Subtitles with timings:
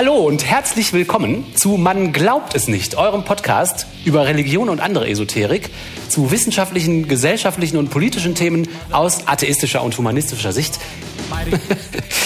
[0.00, 5.06] Hallo und herzlich willkommen zu Man glaubt es nicht, eurem Podcast über Religion und andere
[5.06, 5.68] Esoterik,
[6.08, 10.80] zu wissenschaftlichen, gesellschaftlichen und politischen Themen aus atheistischer und humanistischer Sicht.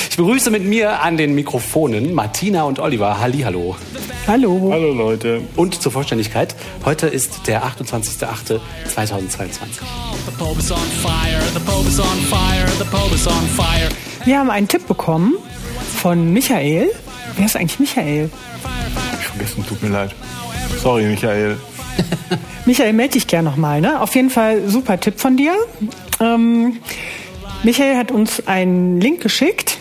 [0.09, 3.18] Ich begrüße mit mir an den Mikrofonen Martina und Oliver.
[3.18, 3.75] Hallihallo.
[4.29, 4.68] Hallo.
[4.71, 5.41] Hallo Leute.
[5.57, 6.54] Und zur Vollständigkeit,
[6.85, 8.61] heute ist der 28.08.2022.
[14.25, 15.35] Wir haben einen Tipp bekommen
[16.04, 16.90] von Michael.
[17.35, 18.29] Wer ist eigentlich Michael?
[19.18, 20.14] Ich vergessen, tut mir leid.
[20.82, 21.57] Sorry, Michael.
[22.67, 23.81] Michael, melde dich gern nochmal.
[23.81, 23.99] Ne?
[23.99, 25.54] Auf jeden Fall super Tipp von dir.
[26.21, 26.76] Ähm,
[27.62, 29.79] Michael hat uns einen Link geschickt,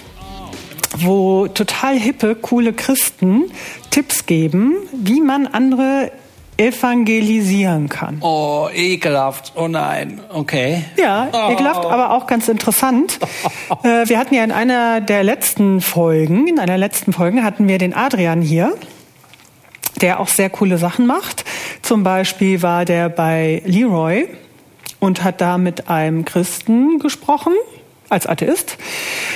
[0.99, 3.51] wo total hippe, coole Christen
[3.91, 6.09] Tipps geben, wie man andere
[6.63, 8.17] evangelisieren kann.
[8.21, 9.53] Oh, ekelhaft.
[9.55, 10.21] Oh nein.
[10.29, 10.85] Okay.
[10.97, 13.19] Ja, ekelhaft, aber auch ganz interessant.
[13.83, 17.77] Äh, wir hatten ja in einer der letzten Folgen, in einer letzten Folge hatten wir
[17.77, 18.75] den Adrian hier,
[19.99, 21.43] der auch sehr coole Sachen macht.
[21.81, 24.27] Zum Beispiel war der bei Leroy
[24.99, 27.53] und hat da mit einem Christen gesprochen
[28.13, 28.77] als Atheist.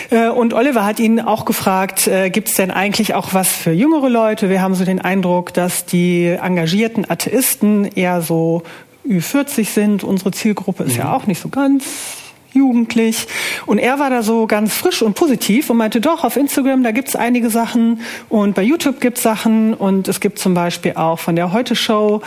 [0.09, 3.71] Äh, Und Oliver hat ihn auch gefragt, äh, gibt es denn eigentlich auch was für
[3.71, 4.49] jüngere Leute?
[4.49, 8.63] Wir haben so den Eindruck, dass die engagierten Atheisten eher so
[9.07, 10.03] Ü40 sind.
[10.03, 11.85] Unsere Zielgruppe ist ja auch nicht so ganz
[12.53, 13.27] jugendlich.
[13.65, 16.91] Und er war da so ganz frisch und positiv und meinte, doch, auf Instagram, da
[16.91, 21.35] gibt's einige Sachen und bei YouTube gibt's Sachen und es gibt zum Beispiel auch von
[21.35, 22.21] der Heute-Show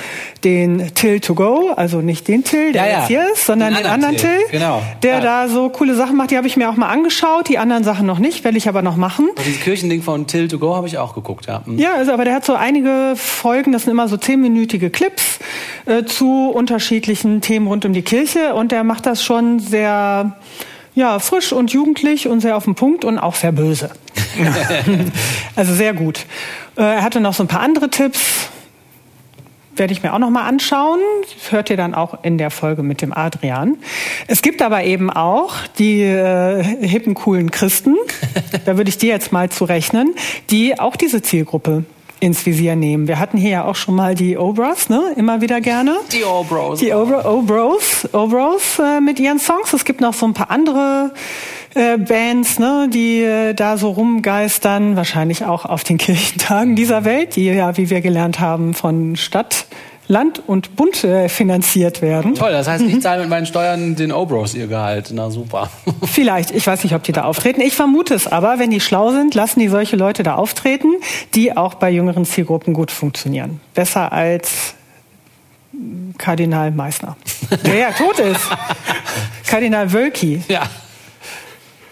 [0.45, 2.99] den Till to go, also nicht den Till, der Ja, ja.
[3.01, 4.83] jetzt hier ist, sondern Den den, anderen Till, Till, genau.
[5.03, 5.21] der Ja.
[5.21, 6.31] da so coole Sachen macht.
[6.31, 8.83] Die habe ich mir auch mal angeschaut, die anderen Sachen noch nicht, werde ich aber
[8.83, 9.29] noch machen.
[9.31, 11.63] Und dieses Kirchending von Till to Go habe ich auch geguckt, ja.
[11.65, 11.79] Hm.
[11.79, 15.39] Ja, also, aber der hat so einige Folgen, das sind immer so zehnminütige Clips
[15.87, 20.20] äh, zu unterschiedlichen Themen rund um die Kirche und der macht das schon sehr
[20.95, 23.91] ja, frisch und jugendlich und sehr auf den Punkt und auch sehr böse.
[25.57, 26.27] also sehr gut.
[26.77, 28.49] Äh, er hatte noch so ein paar andere Tipps.
[29.77, 30.99] Werde ich mir auch noch mal anschauen.
[31.49, 33.79] Hört ihr dann auch in der Folge mit dem Adrian.
[34.27, 37.97] Es gibt aber eben auch die äh, hippen, coolen Christen,
[38.67, 40.15] da würde ich dir jetzt mal zurechnen,
[40.51, 41.85] die auch diese Zielgruppe
[42.21, 43.09] ins Visier nehmen.
[43.09, 45.15] Wir hatten hier ja auch schon mal die Obras, ne?
[45.17, 45.97] immer wieder gerne.
[46.13, 46.79] Die O-Bros.
[46.79, 49.73] Die Obros, Obros äh, mit ihren Songs.
[49.73, 51.13] Es gibt noch so ein paar andere
[51.75, 57.37] äh, Bands, ne, die äh, da so rumgeistern, wahrscheinlich auch auf den Kirchentagen dieser Welt,
[57.37, 59.67] die ja, wie wir gelernt haben, von Stadt,
[60.11, 62.35] Land und Bund äh, finanziert werden.
[62.35, 65.11] Toll, das heißt, ich zahle mit meinen Steuern den O-Bros ihr Gehalt.
[65.13, 65.71] Na super.
[66.05, 67.61] Vielleicht, ich weiß nicht, ob die da auftreten.
[67.61, 70.89] Ich vermute es aber, wenn die schlau sind, lassen die solche Leute da auftreten,
[71.35, 73.61] die auch bei jüngeren Zielgruppen gut funktionieren.
[73.73, 74.75] Besser als
[76.19, 77.17] Kardinal Meissner,
[77.65, 78.49] der ja tot ist.
[79.47, 80.43] Kardinal Wölki.
[80.49, 80.63] Ja.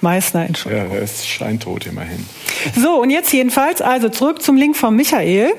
[0.00, 0.90] Meissner, Entschuldigung.
[0.90, 2.26] Ja, er ist scheintot immerhin.
[2.74, 5.52] So, und jetzt jedenfalls, also zurück zum Link von Michael.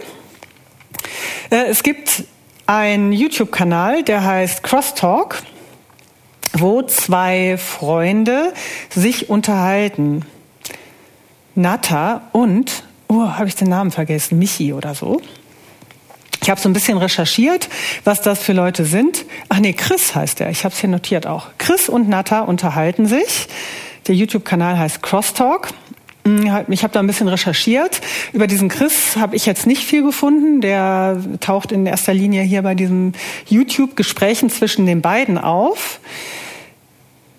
[1.50, 2.25] Äh, es gibt
[2.69, 5.41] einen YouTube-Kanal, der heißt Crosstalk,
[6.53, 8.53] wo zwei Freunde
[8.91, 10.24] sich unterhalten.
[11.56, 15.19] Nata und, oh, habe ich den Namen vergessen, Michi oder so.
[16.44, 17.69] Ich habe so ein bisschen recherchiert,
[18.03, 19.25] was das für Leute sind.
[19.50, 20.51] Ach nee, Chris heißt er.
[20.51, 21.47] Ich habe es hier notiert auch.
[21.57, 23.47] Chris und Nata unterhalten sich.
[24.07, 25.69] Der YouTube-Kanal heißt Crosstalk.
[26.69, 28.02] Ich habe da ein bisschen recherchiert.
[28.34, 30.62] Über diesen Chris habe ich jetzt nicht viel gefunden.
[30.62, 33.13] Der taucht in erster Linie hier bei diesen
[33.47, 36.00] YouTube-Gesprächen zwischen den beiden auf.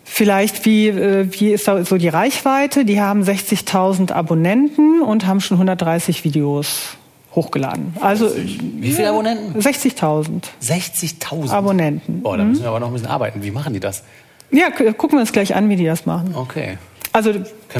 [0.04, 2.84] Vielleicht, wie, äh, wie ist da so die Reichweite?
[2.84, 6.96] Die haben 60.000 Abonnenten und haben schon 130 Videos
[7.34, 7.94] hochgeladen.
[8.00, 9.60] Also Wie viele Abonnenten?
[9.60, 11.50] 60.000 60.000.
[11.50, 12.22] Abonnenten.
[12.22, 13.42] Boah, da müssen wir aber noch ein bisschen arbeiten.
[13.42, 14.02] Wie machen die das?
[14.50, 16.34] Ja, gucken wir uns gleich an, wie die das machen.
[16.34, 16.76] Okay.
[17.12, 17.32] Also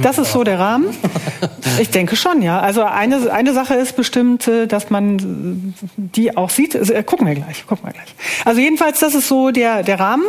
[0.03, 0.87] das ist so der Rahmen.
[1.79, 2.61] Ich denke schon, ja.
[2.61, 6.75] Also eine, eine Sache ist bestimmt, äh, dass man die auch sieht.
[6.75, 8.15] Äh, gucken wir gleich, gucken wir gleich.
[8.45, 10.25] Also jedenfalls, das ist so der, der Rahmen.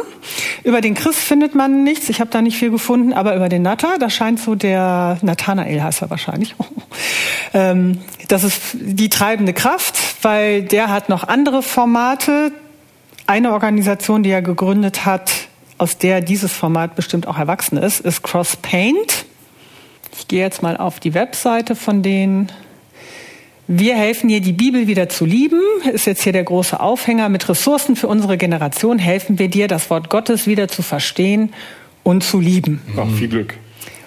[0.64, 2.10] Über den Chris findet man nichts.
[2.10, 5.82] Ich habe da nicht viel gefunden, aber über den Natter, da scheint so der Nathanael
[5.82, 6.56] heißt er wahrscheinlich.
[7.54, 12.52] ähm, das ist die treibende Kraft, weil der hat noch andere Formate.
[13.26, 15.32] Eine Organisation, die er gegründet hat,
[15.82, 19.26] aus der dieses Format bestimmt auch erwachsen ist, ist CrossPaint.
[20.16, 22.52] Ich gehe jetzt mal auf die Webseite von denen.
[23.66, 25.60] Wir helfen dir, die Bibel wieder zu lieben.
[25.92, 27.30] Ist jetzt hier der große Aufhänger.
[27.30, 31.52] Mit Ressourcen für unsere Generation helfen wir dir, das Wort Gottes wieder zu verstehen
[32.04, 32.80] und zu lieben.
[32.96, 33.56] Ach, viel Glück.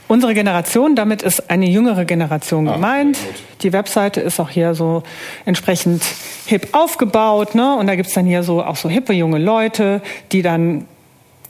[0.06, 3.18] Unsere Generation, damit ist eine jüngere Generation gemeint.
[3.18, 3.34] gut.
[3.62, 5.02] Die Webseite ist auch hier so
[5.44, 6.04] entsprechend
[6.46, 7.74] hip aufgebaut, ne?
[7.74, 10.86] Und da gibt's dann hier so auch so hippe junge Leute, die dann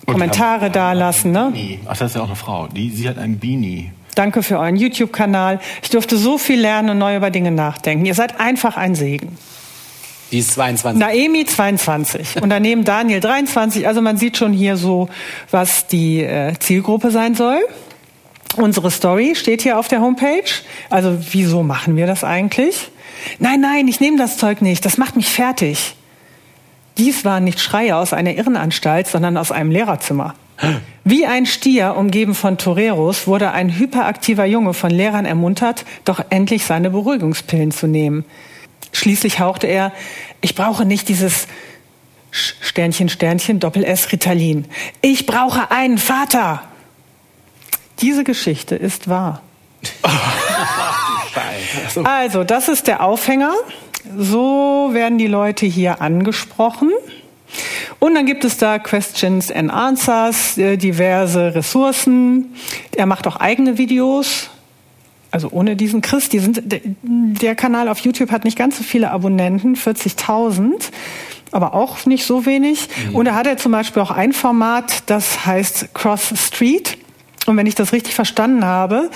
[0.06, 1.50] Kommentare da lassen, ne?
[1.52, 1.78] Beanie.
[1.86, 2.66] Ach, das ist ja auch eine Frau.
[2.68, 3.90] Die, sie hat ein Beanie.
[4.14, 5.60] Danke für euren YouTube-Kanal.
[5.82, 8.06] Ich durfte so viel lernen und neu über Dinge nachdenken.
[8.06, 9.36] Ihr seid einfach ein Segen.
[10.30, 10.98] Die ist 22.
[10.98, 13.86] Naemi 22 und daneben Daniel 23.
[13.86, 15.08] Also man sieht schon hier so,
[15.50, 17.60] was die äh, Zielgruppe sein soll.
[18.56, 20.50] Unsere Story steht hier auf der Homepage.
[20.90, 22.90] Also wieso machen wir das eigentlich?
[23.38, 24.84] Nein, nein, ich nehme das Zeug nicht.
[24.84, 25.94] Das macht mich fertig.
[26.98, 30.34] Dies waren nicht Schreie aus einer Irrenanstalt, sondern aus einem Lehrerzimmer.
[31.02, 36.64] Wie ein Stier, umgeben von Toreros, wurde ein hyperaktiver Junge von Lehrern ermuntert, doch endlich
[36.64, 38.24] seine Beruhigungspillen zu nehmen.
[38.92, 39.92] Schließlich hauchte er,
[40.40, 41.48] ich brauche nicht dieses
[42.30, 44.66] Sternchen, Sternchen, Doppel-S Ritalin.
[45.00, 46.62] Ich brauche einen Vater.
[48.00, 49.42] Diese Geschichte ist wahr.
[52.04, 53.52] also, das ist der Aufhänger.
[54.18, 56.90] So werden die Leute hier angesprochen.
[58.00, 62.54] Und dann gibt es da Questions and Answers, äh, diverse Ressourcen.
[62.96, 64.50] Er macht auch eigene Videos.
[65.30, 66.62] Also ohne diesen Chris, die sind,
[67.02, 70.90] der Kanal auf YouTube hat nicht ganz so viele Abonnenten, 40.000,
[71.50, 72.88] aber auch nicht so wenig.
[73.08, 73.16] Mhm.
[73.16, 76.98] Und da hat er zum Beispiel auch ein Format, das heißt Cross Street.
[77.46, 79.10] Und wenn ich das richtig verstanden habe,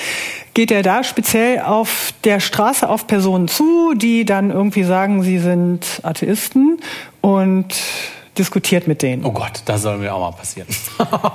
[0.55, 5.39] geht er da speziell auf der Straße auf Personen zu, die dann irgendwie sagen, sie
[5.39, 6.79] sind Atheisten
[7.21, 7.75] und
[8.39, 9.25] diskutiert mit denen.
[9.25, 10.69] Oh Gott, das soll mir auch mal passieren.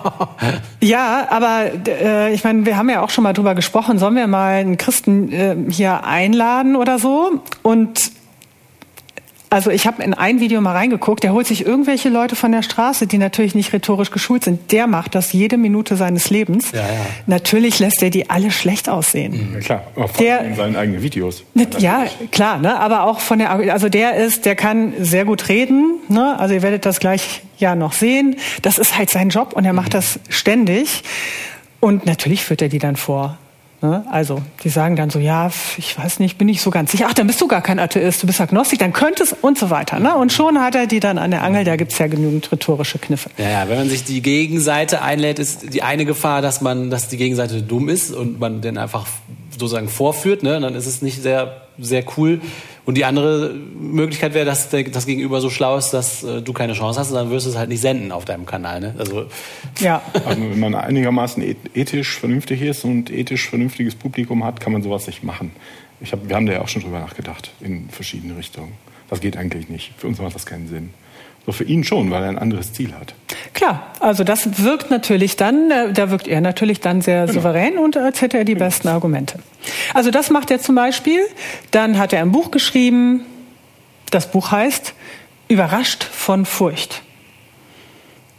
[0.81, 4.27] ja, aber äh, ich meine, wir haben ja auch schon mal drüber gesprochen, sollen wir
[4.27, 7.41] mal einen Christen äh, hier einladen oder so?
[7.61, 8.11] Und
[9.53, 12.63] also ich habe in ein Video mal reingeguckt, der holt sich irgendwelche Leute von der
[12.63, 14.71] Straße, die natürlich nicht rhetorisch geschult sind.
[14.71, 16.71] Der macht das jede Minute seines Lebens.
[16.71, 16.87] Ja, ja.
[17.27, 19.51] Natürlich lässt er die alle schlecht aussehen.
[19.53, 21.43] Ja, klar, auch der, in seinen eigenen Videos.
[21.77, 22.79] Ja, klar, ne?
[22.79, 25.99] aber auch von der, also der ist, der kann sehr gut reden.
[26.07, 26.39] Ne?
[26.39, 28.37] Also ihr werdet das gleich ja noch sehen.
[28.63, 29.97] Das ist halt sein Job und er macht mhm.
[29.97, 31.03] das ständig.
[31.79, 33.37] Und natürlich führt er die dann vor.
[33.83, 34.05] Ne?
[34.09, 37.07] Also, die sagen dann so, ja, ich weiß nicht, bin ich so ganz sicher.
[37.09, 39.69] Ach, dann bist du gar kein Atheist, du bist Agnostik, dann könnte es und so
[39.69, 39.99] weiter.
[39.99, 40.15] Ne?
[40.15, 43.29] Und schon hat er die dann an der Angel, da gibt's ja genügend rhetorische Kniffe.
[43.37, 47.09] Ja, ja, wenn man sich die Gegenseite einlädt, ist die eine Gefahr, dass man, dass
[47.09, 49.05] die Gegenseite dumm ist und man den einfach
[49.51, 50.61] sozusagen vorführt, ne?
[50.61, 52.39] dann ist es nicht sehr, sehr cool.
[52.85, 56.73] Und die andere Möglichkeit wäre, dass das Gegenüber so schlau ist, dass äh, du keine
[56.73, 58.81] Chance hast und dann wirst du es halt nicht senden auf deinem Kanal.
[58.81, 58.95] Ne?
[58.97, 59.25] Also,
[59.79, 60.01] ja.
[60.25, 61.41] also wenn man einigermaßen
[61.73, 65.51] ethisch vernünftig ist und ethisch vernünftiges Publikum hat, kann man sowas nicht machen.
[66.01, 68.73] Ich hab, wir haben da ja auch schon drüber nachgedacht in verschiedene Richtungen.
[69.09, 69.93] Das geht eigentlich nicht.
[69.97, 70.89] Für uns macht das keinen Sinn.
[71.45, 73.15] So für ihn schon, weil er ein anderes Ziel hat.
[73.53, 77.33] Klar, also das wirkt natürlich dann, äh, da wirkt er natürlich dann sehr genau.
[77.33, 78.65] souverän und als hätte er die genau.
[78.65, 79.39] besten Argumente.
[79.93, 81.19] Also das macht er zum Beispiel.
[81.71, 83.25] Dann hat er ein Buch geschrieben.
[84.11, 84.93] Das Buch heißt
[85.49, 87.01] Überrascht von Furcht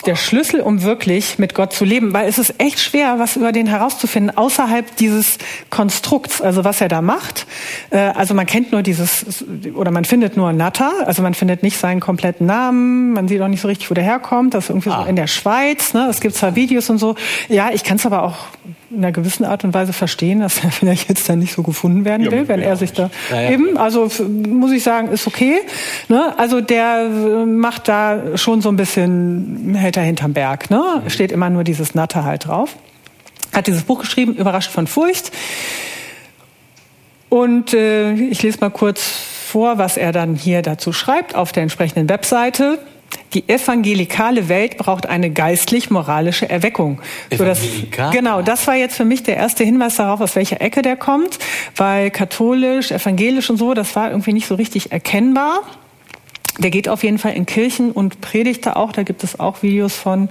[0.06, 3.53] der Schlüssel, um wirklich mit Gott zu leben, weil es ist echt schwer, was über
[3.53, 5.39] den herauszufinden, außerhalb dieses
[5.71, 7.47] Konstrukts, also was er da macht.
[7.91, 11.79] Äh, also man kennt nur dieses, oder man findet nur Natter, also man findet nicht
[11.79, 14.91] seinen kompletten Namen, man sieht auch nicht so richtig, wo der herkommt, das ist irgendwie
[14.91, 15.03] ah.
[15.03, 16.09] so in der Schweiz, ne?
[16.11, 17.17] es gibt zwar Videos und so,
[17.49, 18.37] ja, ich kann es aber auch
[18.94, 22.05] in einer gewissen Art und Weise verstehen, dass er vielleicht jetzt dann nicht so gefunden
[22.05, 23.50] werden will, ja, wenn er sich da ja, ja.
[23.50, 25.61] eben, also muss ich sagen, ist okay.
[26.08, 26.35] Ne?
[26.38, 27.08] Also der
[27.46, 30.70] macht da schon so ein bisschen, hält er hinterm Berg.
[30.70, 30.82] Ne?
[31.02, 31.11] Mhm.
[31.11, 32.76] Steht immer nur dieses Natter halt drauf.
[33.52, 35.30] Hat dieses Buch geschrieben, Überrascht von Furcht.
[37.28, 41.62] Und äh, ich lese mal kurz vor, was er dann hier dazu schreibt auf der
[41.62, 42.78] entsprechenden Webseite.
[43.35, 47.00] Die evangelikale Welt braucht eine geistlich-moralische Erweckung.
[47.37, 47.61] So das,
[48.12, 51.38] genau, das war jetzt für mich der erste Hinweis darauf, aus welcher Ecke der kommt,
[51.76, 55.62] weil katholisch, evangelisch und so, das war irgendwie nicht so richtig erkennbar.
[56.59, 59.62] Der geht auf jeden Fall in Kirchen und predigt da auch, da gibt es auch
[59.62, 60.28] Videos von.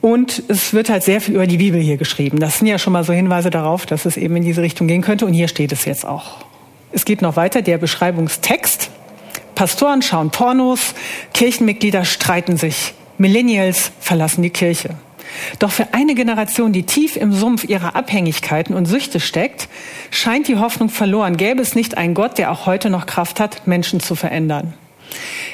[0.00, 2.38] Und es wird halt sehr viel über die Bibel hier geschrieben.
[2.38, 5.02] Das sind ja schon mal so Hinweise darauf, dass es eben in diese Richtung gehen
[5.02, 5.24] könnte.
[5.26, 6.44] Und hier steht es jetzt auch.
[6.92, 8.83] Es geht noch weiter, der Beschreibungstext.
[9.54, 10.94] Pastoren schauen Pornos,
[11.32, 14.90] Kirchenmitglieder streiten sich, Millennials verlassen die Kirche.
[15.58, 19.68] Doch für eine Generation, die tief im Sumpf ihrer Abhängigkeiten und Süchte steckt,
[20.10, 21.36] scheint die Hoffnung verloren.
[21.36, 24.74] Gäbe es nicht einen Gott, der auch heute noch Kraft hat, Menschen zu verändern.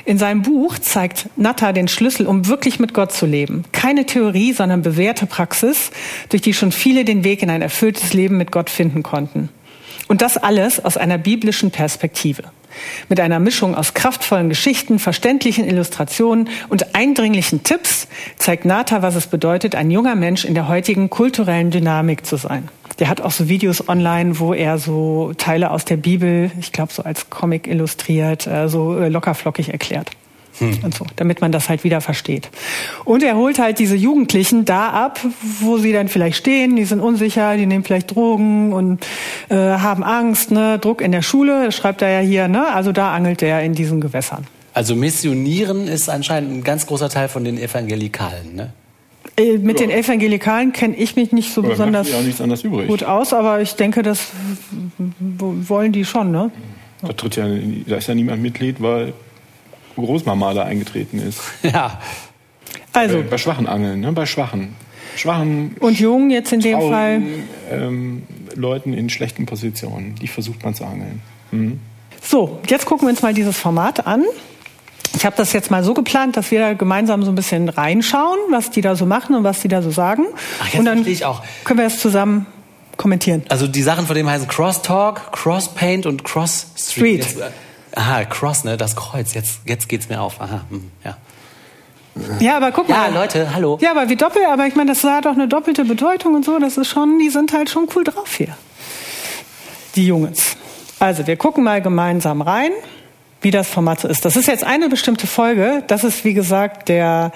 [0.05, 3.65] In seinem Buch zeigt Natta den Schlüssel, um wirklich mit Gott zu leben.
[3.73, 5.91] Keine Theorie, sondern bewährte Praxis,
[6.31, 9.51] durch die schon viele den Weg in ein erfülltes Leben mit Gott finden konnten.
[10.09, 12.45] Und das alles aus einer biblischen Perspektive.
[13.09, 19.27] Mit einer Mischung aus kraftvollen Geschichten, verständlichen Illustrationen und eindringlichen Tipps zeigt Nata, was es
[19.27, 22.69] bedeutet, ein junger Mensch in der heutigen kulturellen Dynamik zu sein.
[22.99, 26.93] Der hat auch so Videos online, wo er so Teile aus der Bibel, ich glaube
[26.93, 30.11] so als Comic illustriert, äh, so äh, lockerflockig erklärt.
[30.61, 32.51] Und so, damit man das halt wieder versteht.
[33.05, 35.21] Und er holt halt diese Jugendlichen da ab,
[35.61, 39.05] wo sie dann vielleicht stehen, die sind unsicher, die nehmen vielleicht Drogen und
[39.49, 42.73] äh, haben Angst, ne, Druck in der Schule, das schreibt er ja hier, ne?
[42.73, 44.47] Also da angelt er in diesen Gewässern.
[44.75, 48.73] Also missionieren ist anscheinend ein ganz großer Teil von den Evangelikalen, ne?
[49.37, 53.61] Äh, Mit den Evangelikalen kenne ich mich nicht so Aber besonders ja gut aus, aber
[53.61, 54.29] ich denke, das
[55.29, 56.51] wollen die schon, ne?
[57.03, 57.47] Da, tritt ja,
[57.87, 59.15] da ist ja niemand Mitglied, weil
[60.01, 61.41] Großmama da eingetreten ist.
[61.63, 62.01] Ja.
[62.93, 64.11] Also, Bei, bei schwachen Angeln, ne?
[64.13, 64.75] bei schwachen.
[65.17, 67.23] Schwachen, und Jung jetzt in dem Fall.
[67.71, 68.23] ähm,
[68.55, 70.15] Leuten in schlechten Positionen.
[70.17, 71.21] Die versucht man zu angeln.
[71.53, 71.81] Mhm.
[72.23, 74.25] So, jetzt gucken wir uns mal dieses Format an.
[75.17, 78.39] Ich habe das jetzt mal so geplant, dass wir da gemeinsam so ein bisschen reinschauen,
[78.51, 80.25] was die da so machen und was die da so sagen.
[80.61, 81.43] Ach, jetzt und dann verstehe ich auch.
[81.65, 82.47] können wir das zusammen
[82.97, 83.43] kommentieren.
[83.49, 87.25] Also die Sachen von dem heißen Crosstalk, Crosspaint und Cross Street.
[87.25, 87.45] Street.
[87.95, 88.77] Aha, Cross, ne?
[88.77, 89.35] Das Kreuz.
[89.35, 90.41] Jetzt, jetzt geht's mir auf.
[90.41, 91.17] Aha, hm, ja.
[92.41, 93.15] Ja, aber guck Ja, mal.
[93.15, 93.79] Leute, hallo.
[93.81, 96.59] Ja, aber wie doppelt, aber ich meine, das hat auch eine doppelte Bedeutung und so.
[96.59, 98.57] Das ist schon, die sind halt schon cool drauf hier.
[99.95, 100.57] Die Jungs.
[100.99, 102.73] Also, wir gucken mal gemeinsam rein,
[103.41, 104.25] wie das Format so ist.
[104.25, 105.83] Das ist jetzt eine bestimmte Folge.
[105.87, 107.33] Das ist, wie gesagt, der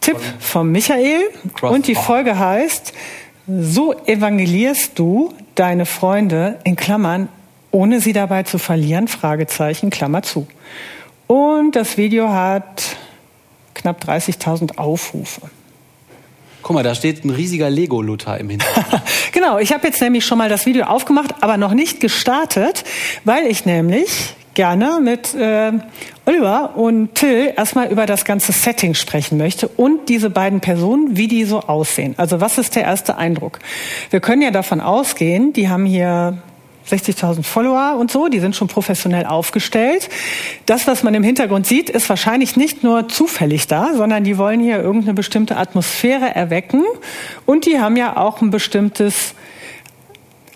[0.00, 1.20] Tipp von Michael.
[1.54, 1.94] Cross Und die.
[1.94, 2.92] Folge heißt,
[3.46, 7.28] so evangelierst du deine Freunde in Klammern,
[7.76, 10.46] ohne sie dabei zu verlieren, Fragezeichen, Klammer zu.
[11.26, 12.96] Und das Video hat
[13.74, 15.42] knapp 30.000 Aufrufe.
[16.62, 19.02] Guck mal, da steht ein riesiger Lego-Luther im Hintergrund.
[19.32, 22.84] Genau, ich habe jetzt nämlich schon mal das Video aufgemacht, aber noch nicht gestartet,
[23.24, 25.72] weil ich nämlich gerne mit äh,
[26.24, 31.28] Oliver und Till erstmal über das ganze Setting sprechen möchte und diese beiden Personen, wie
[31.28, 32.14] die so aussehen.
[32.16, 33.58] Also was ist der erste Eindruck?
[34.08, 36.38] Wir können ja davon ausgehen, die haben hier
[36.90, 40.08] 60.000 Follower und so, die sind schon professionell aufgestellt.
[40.66, 44.60] Das, was man im Hintergrund sieht, ist wahrscheinlich nicht nur zufällig da, sondern die wollen
[44.60, 46.84] hier irgendeine bestimmte Atmosphäre erwecken
[47.44, 49.34] und die haben ja auch ein bestimmtes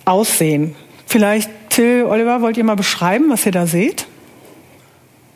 [0.04, 0.74] Aussehen.
[1.06, 4.06] Vielleicht, Till, Oliver, wollt ihr mal beschreiben, was ihr da seht?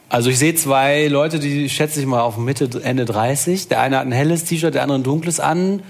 [0.09, 3.67] Also ich sehe zwei Leute, die schätze ich mal auf Mitte, Ende 30.
[3.67, 5.83] Der eine hat ein helles T-Shirt, der andere ein dunkles an.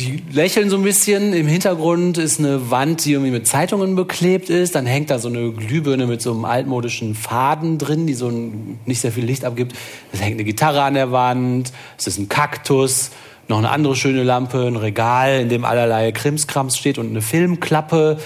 [0.00, 1.32] Die lächeln so ein bisschen.
[1.32, 4.74] Im Hintergrund ist eine Wand, die irgendwie mit Zeitungen beklebt ist.
[4.74, 8.80] Dann hängt da so eine Glühbirne mit so einem altmodischen Faden drin, die so ein,
[8.86, 9.72] nicht sehr viel Licht abgibt.
[10.12, 11.72] Es hängt eine Gitarre an der Wand.
[11.96, 13.12] Es ist ein Kaktus.
[13.46, 18.18] Noch eine andere schöne Lampe, ein Regal, in dem allerlei Krimskrams steht und eine Filmklappe.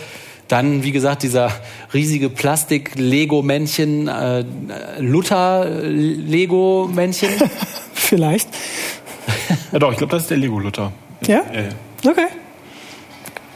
[0.47, 1.53] Dann, wie gesagt, dieser
[1.93, 4.43] riesige Plastik-Lego-Männchen, äh,
[5.01, 7.29] Luther-Lego-Männchen.
[7.93, 8.49] Vielleicht.
[9.73, 10.91] Ja doch, ich glaube, das ist der Lego-Luther.
[11.27, 11.43] Ja?
[11.53, 12.11] Ja, ja.
[12.11, 12.27] Okay.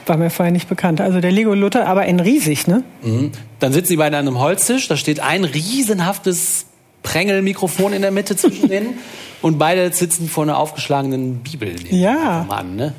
[0.05, 0.99] War mir vorher nicht bekannt.
[0.99, 2.83] Also der Lego Luther, aber in riesig, ne?
[3.03, 3.31] Mhm.
[3.59, 6.65] Dann sitzen die beiden an einem Holztisch, da steht ein riesenhaftes
[7.03, 8.95] Prängelmikrofon in der Mitte zwischen denen
[9.41, 11.73] und beide sitzen vor einer aufgeschlagenen Bibel.
[11.89, 12.45] Ja.
[12.49, 12.93] An, ne?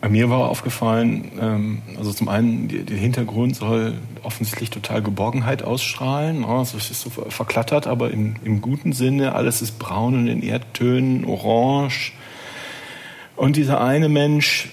[0.00, 5.62] Bei mir war aufgefallen, ähm, also zum einen, die- der Hintergrund soll offensichtlich total Geborgenheit
[5.64, 6.44] ausstrahlen.
[6.44, 10.42] Oh, es ist so verklattert, aber im, im guten Sinne, alles ist braun und in
[10.42, 12.12] Erdtönen, orange.
[13.38, 14.68] Und dieser eine Mensch,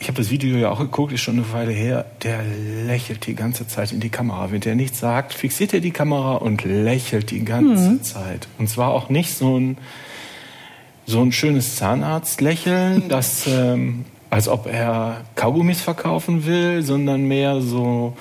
[0.00, 3.36] ich habe das Video ja auch geguckt, ist schon eine Weile her, der lächelt die
[3.36, 4.50] ganze Zeit in die Kamera.
[4.50, 8.48] Wenn der nichts sagt, fixiert er die Kamera und lächelt die ganze Zeit.
[8.58, 9.78] Und zwar auch nicht so ein
[11.06, 18.16] so ein schönes Zahnarztlächeln, das ähm, als ob er Kaugummis verkaufen will, sondern mehr so,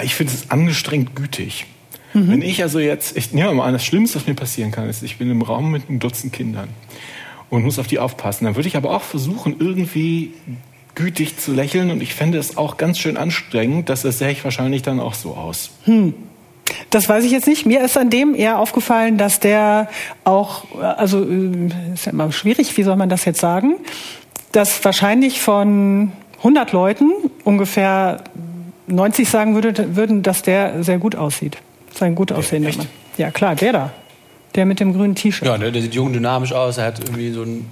[0.00, 1.66] ich finde es angestrengt gütig.
[2.12, 5.02] Wenn ich also jetzt, ich nehme mal an, das Schlimmste, was mir passieren kann, ist,
[5.04, 6.68] ich bin im Raum mit einem Dutzend Kindern
[7.50, 8.44] und muss auf die aufpassen.
[8.44, 10.32] Dann würde ich aber auch versuchen, irgendwie
[10.94, 14.44] gütig zu lächeln und ich fände es auch ganz schön anstrengend, dass das sähe ich
[14.44, 15.70] wahrscheinlich dann auch so aus.
[16.90, 17.66] Das weiß ich jetzt nicht.
[17.66, 19.88] Mir ist an dem eher aufgefallen, dass der
[20.24, 23.76] auch, also äh, ist ja immer schwierig, wie soll man das jetzt sagen,
[24.52, 27.12] dass wahrscheinlich von 100 Leuten
[27.44, 28.24] ungefähr
[28.86, 31.58] 90 sagen würde, würden, dass der sehr gut aussieht.
[31.94, 32.76] Sein gut aussehender?
[32.76, 32.88] Mann.
[33.16, 33.92] Ja klar, der da.
[34.54, 35.46] Der mit dem grünen T-Shirt.
[35.46, 37.66] Ja, ne, der sieht jung dynamisch aus, er hat irgendwie so ein...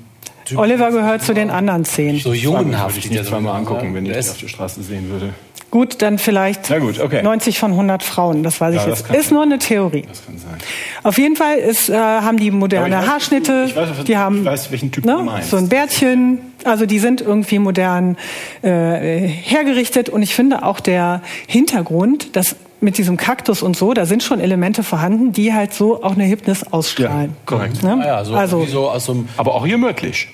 [0.47, 2.19] Typ- Oliver gehört zu den anderen zehn.
[2.21, 2.97] So würde jungenhaft.
[2.97, 3.95] ich nicht so zweimal aus, angucken, ne?
[3.97, 5.31] wenn ich ist- auf der Straße sehen würde.
[5.71, 7.23] Gut, dann vielleicht Na gut, okay.
[7.23, 9.11] 90 von 100 Frauen, das weiß Ja, ich jetzt.
[9.11, 9.35] Ist sein.
[9.35, 10.05] nur eine Theorie.
[10.09, 10.57] Das kann sein.
[11.03, 14.39] Auf jeden Fall ist, äh, haben die moderne ich Haarschnitte, ich weiß, was- die haben
[14.39, 15.51] ich weiß, welchen Typ du meinst.
[15.51, 18.17] so ein Bärtchen, also die sind irgendwie modern
[18.63, 24.07] äh, hergerichtet und ich finde auch der Hintergrund, das mit diesem Kaktus und so, da
[24.07, 27.31] sind schon Elemente vorhanden, die halt so auch eine Hipness ausstrahlen.
[27.31, 27.83] Ja, korrekt.
[27.83, 27.99] Ne?
[28.01, 29.29] Ah ja, so, also so aus so einem...
[29.37, 30.29] Aber auch hier möglich.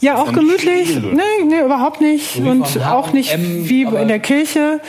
[0.00, 0.96] ja, auch gemütlich.
[0.96, 2.34] Nee, nee, überhaupt nicht.
[2.34, 4.80] So wie und auch nicht H&M, wie in der Kirche.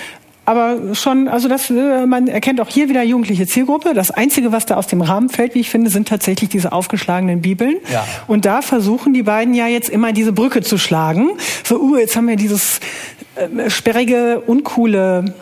[0.46, 3.94] aber schon, also das, äh, man erkennt auch hier wieder jugendliche Zielgruppe.
[3.94, 7.42] Das Einzige, was da aus dem Rahmen fällt, wie ich finde, sind tatsächlich diese aufgeschlagenen
[7.42, 7.76] Bibeln.
[7.92, 8.06] Ja.
[8.28, 11.32] Und da versuchen die beiden ja jetzt immer diese Brücke zu schlagen.
[11.64, 12.80] So, uh, jetzt haben wir dieses
[13.36, 15.34] äh, sperrige, uncoole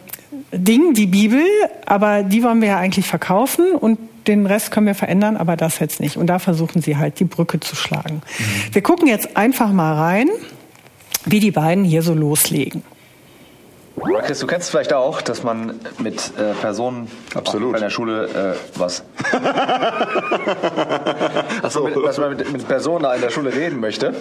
[0.53, 1.43] Ding, die Bibel,
[1.86, 5.79] aber die wollen wir ja eigentlich verkaufen und den Rest können wir verändern, aber das
[5.79, 6.15] jetzt nicht.
[6.15, 8.22] Und da versuchen sie halt die Brücke zu schlagen.
[8.72, 10.29] Wir gucken jetzt einfach mal rein,
[11.25, 12.83] wie die beiden hier so loslegen.
[14.25, 17.75] Chris, du kennst vielleicht auch, dass man mit äh, Personen Absolut.
[17.75, 19.03] in der Schule äh, was?
[21.62, 24.13] Achso, dass man mit, mit Personen in der Schule reden möchte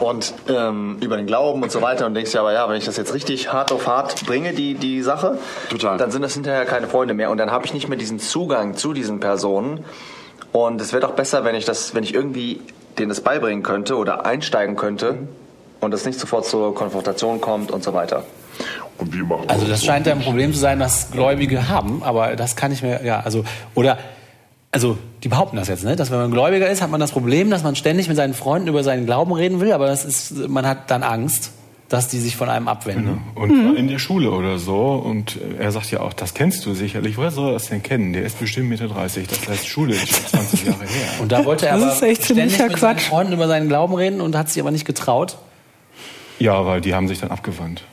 [0.00, 2.84] und ähm, über den Glauben und so weiter und denkst ja, aber ja, wenn ich
[2.84, 5.38] das jetzt richtig hart auf hart bringe, die die Sache,
[5.70, 5.98] Total.
[5.98, 8.76] dann sind das hinterher keine Freunde mehr und dann habe ich nicht mehr diesen Zugang
[8.76, 9.84] zu diesen Personen
[10.52, 12.60] und es wäre doch besser, wenn ich das, wenn ich irgendwie
[12.98, 15.18] denen das beibringen könnte oder einsteigen könnte
[15.80, 18.24] und es nicht sofort zur Konfrontation kommt und so weiter.
[18.98, 19.86] Und wie macht Also man das so?
[19.86, 23.20] scheint ja ein Problem zu sein, das Gläubige haben, aber das kann ich mir, ja,
[23.20, 23.44] also,
[23.76, 23.98] oder,
[24.70, 25.96] also die behaupten das jetzt, ne?
[25.96, 28.68] dass wenn man Gläubiger ist, hat man das Problem, dass man ständig mit seinen Freunden
[28.68, 31.52] über seinen Glauben reden will, aber das ist, man hat dann Angst,
[31.88, 33.22] dass die sich von einem abwenden.
[33.34, 34.92] Und war in der Schule oder so.
[34.92, 37.16] Und äh, er sagt ja auch, das kennst du sicherlich.
[37.16, 38.12] Woher soll er das denn kennen?
[38.12, 39.26] Der ist bestimmt Mitte 30.
[39.26, 41.08] Das heißt, Schule ist schon 20 Jahre her.
[41.20, 43.04] Und da wollte er aber ständig mit seinen Quatsch.
[43.04, 45.38] Freunden über seinen Glauben reden und hat sich aber nicht getraut.
[46.38, 47.84] Ja, weil die haben sich dann abgewandt.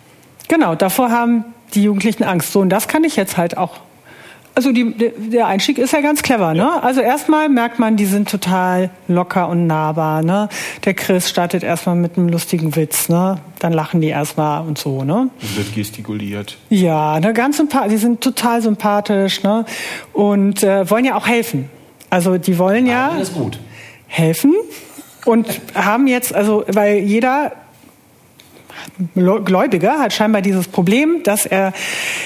[0.49, 2.51] Genau, davor haben die Jugendlichen Angst.
[2.51, 3.77] So, und das kann ich jetzt halt auch.
[4.57, 6.81] Also die, der- Einstieg ist ja ganz clever, ne?
[6.81, 10.47] Also erstmal merkt man, die sind total locker und nahbar, ne?
[10.85, 13.37] Der Chris startet erstmal mit einem lustigen Witz, ne?
[13.59, 15.29] Dann lachen die erstmal und so, ne?
[15.41, 16.57] Und wird gestikuliert.
[16.69, 17.91] Ja, ne, ganz sympathisch.
[17.91, 19.65] Die sind total sympathisch, ne?
[20.13, 21.69] Und äh, wollen ja auch helfen.
[22.09, 23.59] Also die wollen ja Alles gut.
[24.07, 24.53] helfen
[25.25, 27.51] und haben jetzt, also weil jeder
[29.15, 31.73] Gläubige hat scheinbar dieses Problem, dass er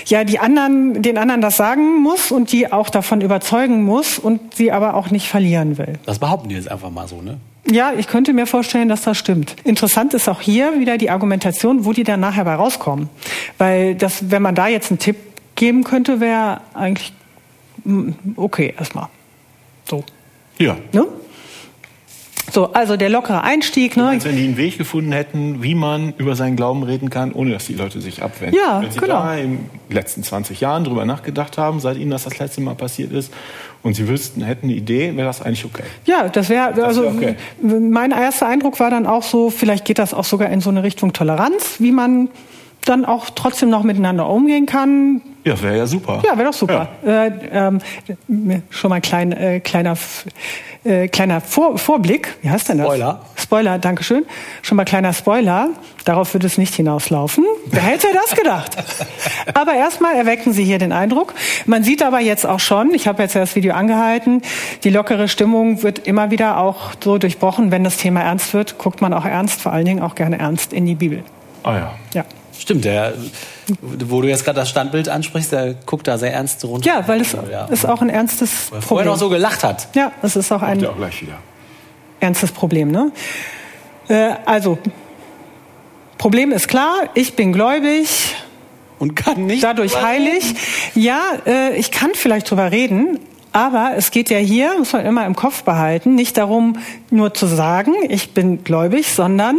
[0.05, 4.55] ja die anderen, den anderen das sagen muss und die auch davon überzeugen muss und
[4.55, 5.99] sie aber auch nicht verlieren will.
[6.05, 7.37] Das behaupten die jetzt einfach mal so, ne?
[7.69, 9.55] Ja, ich könnte mir vorstellen, dass das stimmt.
[9.63, 13.09] Interessant ist auch hier wieder die Argumentation, wo die dann nachher bei rauskommen.
[13.57, 15.17] Weil das, wenn man da jetzt einen Tipp
[15.55, 17.13] geben könnte, wäre eigentlich
[17.83, 19.07] mm, okay erstmal.
[19.87, 20.03] So.
[20.57, 20.77] Ja.
[20.93, 21.05] Ne?
[22.51, 24.09] So, also der lockere Einstieg, ne?
[24.09, 27.51] Als wenn die einen Weg gefunden hätten, wie man über seinen Glauben reden kann, ohne
[27.51, 28.57] dass die Leute sich abwenden.
[28.57, 29.13] Ja, wenn sie genau.
[29.13, 29.57] da in
[29.89, 33.31] den letzten 20 Jahren drüber nachgedacht haben, seit ihnen das das letzte Mal passiert ist,
[33.81, 35.83] und sie wüssten, hätten eine Idee, wäre das eigentlich okay.
[36.05, 37.35] Ja, das wäre also wär okay.
[37.61, 40.83] mein erster Eindruck war dann auch so, vielleicht geht das auch sogar in so eine
[40.83, 42.29] Richtung Toleranz, wie man
[42.85, 45.21] dann auch trotzdem noch miteinander umgehen kann.
[45.43, 46.21] Ja, wäre ja super.
[46.25, 46.89] Ja, wäre doch super.
[47.05, 47.79] Äh, ähm,
[48.69, 49.95] schon mal ein klein, äh, kleiner,
[50.83, 52.35] äh, kleiner Vor Vorblick.
[52.41, 52.87] Wie heißt denn das?
[52.87, 53.21] Spoiler.
[53.35, 54.25] Spoiler, Dankeschön.
[54.61, 55.69] Schon mal kleiner Spoiler.
[56.05, 57.45] Darauf wird es nicht hinauslaufen.
[57.67, 58.75] Wer hätte das gedacht?
[59.53, 61.33] aber erstmal erwecken Sie hier den Eindruck.
[61.65, 64.41] Man sieht aber jetzt auch schon, ich habe jetzt ja das Video angehalten,
[64.83, 67.71] die lockere Stimmung wird immer wieder auch so durchbrochen.
[67.71, 70.73] Wenn das Thema ernst wird, guckt man auch ernst, vor allen Dingen auch gerne ernst
[70.73, 71.23] in die Bibel.
[71.63, 71.93] Ah ja.
[72.13, 72.25] Ja.
[72.59, 73.13] Stimmt, der,
[73.81, 76.85] wo du jetzt gerade das Standbild ansprichst, der guckt da sehr ernst runter.
[76.87, 77.65] Ja, weil es Ja.
[77.65, 79.05] ist auch ein ernstes Weil er vorher Problem.
[79.07, 79.87] noch so gelacht hat.
[79.95, 81.37] Ja, es ist auch ein auch gleich wieder.
[82.19, 82.91] ernstes Problem.
[82.91, 83.11] Ne?
[84.09, 84.77] Äh, also,
[86.17, 88.35] Problem ist klar, ich bin gläubig,
[88.99, 89.63] Und kann nicht.
[89.63, 90.53] dadurch heilig.
[90.95, 93.19] Ja, äh, ich kann vielleicht drüber reden,
[93.51, 96.77] aber es geht ja hier, muss man immer im Kopf behalten, nicht darum,
[97.09, 99.57] nur zu sagen, ich bin gläubig, sondern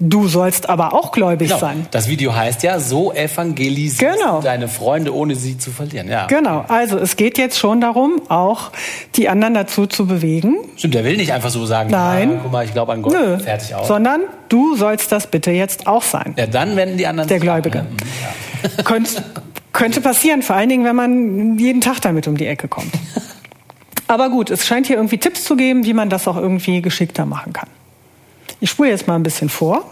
[0.00, 1.60] du sollst aber auch gläubig Genau.
[1.60, 1.86] sein.
[1.90, 4.40] Das Video heißt ja, so evangelisierst Genau.
[4.40, 6.08] deine Freunde, ohne sie zu verlieren.
[6.08, 6.26] Ja.
[6.26, 8.70] Genau, also es geht jetzt schon darum, auch
[9.16, 12.30] die anderen dazu zu bewegen, Stimmt, der will nicht einfach so sagen, Nein.
[12.32, 13.86] ja, guck mal, ich glaube an Gott, Nö, fertig aus.
[13.88, 16.34] sondern du sollst das bitte jetzt auch sein.
[16.36, 17.78] ja, dann wenden die anderen Der Gläubige.
[17.78, 17.86] ne?
[18.84, 19.22] Könnt,
[19.72, 22.92] könnte passieren, vor allen Dingen, wenn man jeden Tag damit um die Ecke kommt.
[24.06, 27.26] Aber gut, es scheint hier irgendwie Tipps zu geben, wie man das auch irgendwie geschickter
[27.26, 27.68] machen kann.
[28.60, 29.84] Ich spule jetzt mal ein bisschen vor.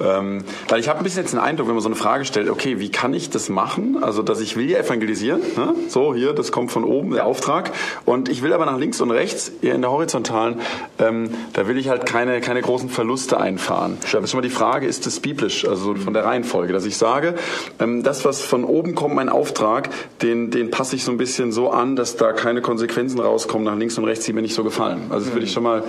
[0.00, 2.50] Ähm, weil ich habe ein bisschen jetzt den Eindruck, wenn man so eine Frage stellt,
[2.50, 3.98] okay, wie kann ich das machen?
[4.02, 5.74] Also, dass ich will ja evangelisieren, ne?
[5.88, 7.70] so hier, das kommt von oben, der Auftrag.
[8.04, 10.60] Und ich will aber nach links und rechts, hier in der horizontalen,
[10.98, 13.98] ähm, da will ich halt keine, keine großen Verluste einfahren.
[14.00, 16.96] Das ist schon mal die Frage, ist das biblisch, also von der Reihenfolge, dass ich
[16.96, 17.34] sage,
[17.78, 19.90] ähm, das, was von oben kommt, mein Auftrag,
[20.22, 23.76] den, den passe ich so ein bisschen so an, dass da keine Konsequenzen rauskommen nach
[23.76, 25.02] links und rechts, die mir nicht so gefallen.
[25.10, 25.84] Also, das würde ich schon mal,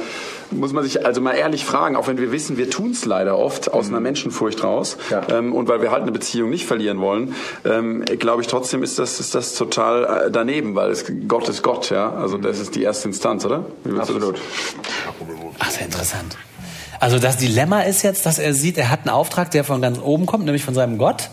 [0.52, 3.38] muss man sich also mal ehrlich fragen, auch wenn wir wissen, wir tun es leider
[3.38, 5.22] oft aus einer Menschenfurcht raus Ja.
[5.30, 9.00] ähm, und weil wir halt eine Beziehung nicht verlieren wollen, ähm, glaube ich trotzdem ist
[9.00, 12.12] das, ist das total äh, daneben, weil es, Gott ist Gott, ja.
[12.14, 13.66] Also das ist die erste Instanz, oder?
[13.98, 14.40] Absolut.
[15.60, 16.38] Ach, sehr interessant.
[17.00, 20.00] Also das Dilemma ist jetzt, dass er sieht, er hat einen Auftrag, der von ganz
[20.00, 21.30] oben kommt, nämlich von seinem Gott.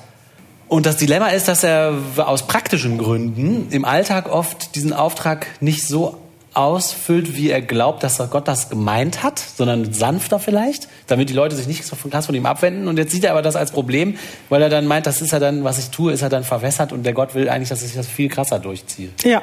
[0.68, 5.86] Und das Dilemma ist, dass er aus praktischen Gründen im Alltag oft diesen Auftrag nicht
[5.86, 6.16] so
[6.54, 11.56] ausfüllt, wie er glaubt, dass Gott das gemeint hat, sondern sanfter vielleicht, damit die Leute
[11.56, 12.88] sich nicht so krass von ihm abwenden.
[12.88, 14.16] Und jetzt sieht er aber das als Problem,
[14.48, 16.92] weil er dann meint, das ist ja dann, was ich tue, ist er dann verwässert
[16.92, 19.10] und der Gott will eigentlich, dass ich das viel krasser durchziehe.
[19.24, 19.42] Ja.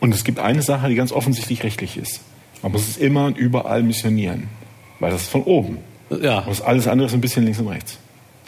[0.00, 2.20] Und es gibt eine Sache, die ganz offensichtlich rechtlich ist.
[2.62, 4.48] Man muss es immer und überall missionieren.
[5.00, 5.78] Weil das ist von oben.
[6.10, 6.40] Ja.
[6.40, 7.98] Und das alles andere ist ein bisschen links und rechts.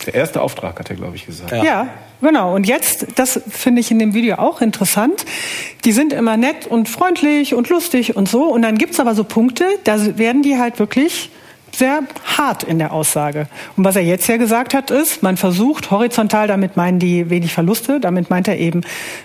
[0.05, 1.51] Der erste Auftrag hat er, glaube ich, gesagt.
[1.53, 1.65] Ja.
[1.65, 1.89] Ja.
[2.21, 2.55] Genau.
[2.55, 5.25] Und jetzt, das finde ich in dem Video auch interessant,
[5.85, 8.45] die sind immer nett und freundlich und lustig und so.
[8.45, 11.31] Und dann gibt's aber so Punkte, da werden die halt wirklich
[11.77, 13.49] sehr hart in der Aussage.
[13.77, 17.53] Und was er jetzt ja gesagt hat, ist, man versucht horizontal, damit meinen die wenig
[17.53, 18.81] Verluste, damit meint er eben,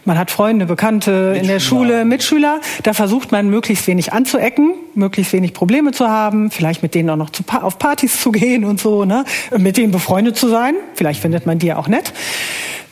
[0.05, 5.33] man hat Freunde, Bekannte in der Schule, Mitschüler, da versucht man möglichst wenig anzuecken, möglichst
[5.33, 8.79] wenig Probleme zu haben, vielleicht mit denen auch noch zu, auf Partys zu gehen und
[8.79, 9.23] so, ne?
[9.57, 12.11] mit denen befreundet zu sein, vielleicht findet man die ja auch nett.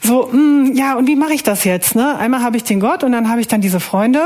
[0.02, 1.96] So, mh, ja, und wie mache ich das jetzt?
[1.96, 2.18] Ne?
[2.18, 4.22] Einmal habe ich den Gott und dann habe ich dann diese Freunde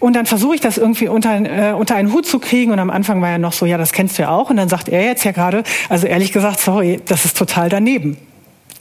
[0.00, 2.90] und dann versuche ich das irgendwie unter, äh, unter einen Hut zu kriegen und am
[2.90, 5.04] Anfang war ja noch so, ja, das kennst du ja auch und dann sagt er
[5.04, 8.16] jetzt ja gerade, also ehrlich gesagt, sorry, das ist total daneben.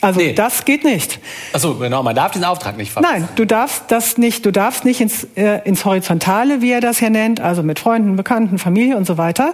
[0.02, 0.34] Also Nee.
[0.34, 1.20] das geht nicht.
[1.54, 3.20] Achso, genau, man darf diesen Auftrag nicht verpassen.
[3.22, 7.00] Nein, du darfst das nicht, du darfst nicht ins, äh, ins Horizontale, wie er das
[7.00, 9.54] ja nennt, also mit Freunden, Bekannten, Familie und so weiter.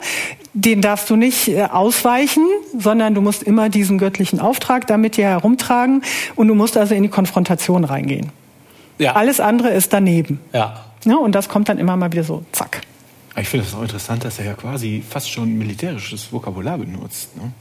[0.54, 2.46] Den darfst du nicht äh, ausweichen,
[2.78, 6.02] sondern du musst immer diesen göttlichen Auftrag damit dir herumtragen
[6.36, 8.32] und du musst also in die Konfrontation reingehen.
[9.00, 9.14] Ja.
[9.16, 10.40] Alles andere ist daneben.
[10.54, 10.84] Ja.
[11.06, 12.82] Ja, und das kommt dann immer mal wieder so, zack.
[13.40, 17.38] Ich finde es auch interessant, dass er ja quasi fast schon militärisches Vokabular benutzt.
[17.38, 17.52] Ne?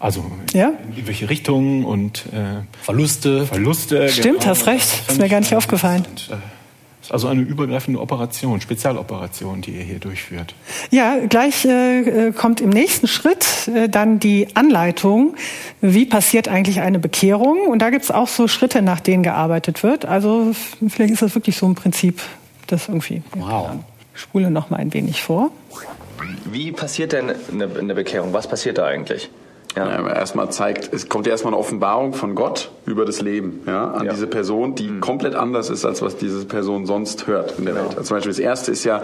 [0.00, 0.72] Also Ja.
[0.96, 3.46] in welche Richtungen und äh, Verluste.
[3.46, 4.08] Verluste.
[4.08, 4.88] Stimmt, hast recht.
[5.06, 6.04] Das Ist mir gar nicht äh, aufgefallen.
[6.08, 6.40] interessant.
[6.42, 10.54] Äh, ist also eine übergreifende Operation, Spezialoperation, die er hier durchführt.
[10.90, 15.34] Ja, gleich äh, äh, kommt im nächsten Schritt äh, dann die Anleitung,
[15.82, 17.66] wie passiert eigentlich eine Bekehrung.
[17.68, 20.04] Und da gibt's auch so Schritte, nach denen gearbeitet wird.
[20.06, 20.52] Also
[20.88, 22.20] vielleicht ist das wirklich so ein Prinzip,
[22.68, 23.22] das irgendwie.
[23.34, 23.70] Wow.
[24.14, 25.50] Ich spule noch mal ein wenig vor.
[26.50, 28.32] Wie passiert denn eine, eine Bekehrung?
[28.32, 29.30] Was passiert da eigentlich?
[29.76, 30.08] Ja.
[30.08, 34.06] erstmal zeigt, es kommt ja erstmal eine Offenbarung von Gott über das Leben, ja, an
[34.06, 34.12] Ja.
[34.12, 37.88] diese Person, die komplett anders ist, als was diese Person sonst hört in der Welt.
[37.90, 39.02] Also zum Beispiel das erste ist ja,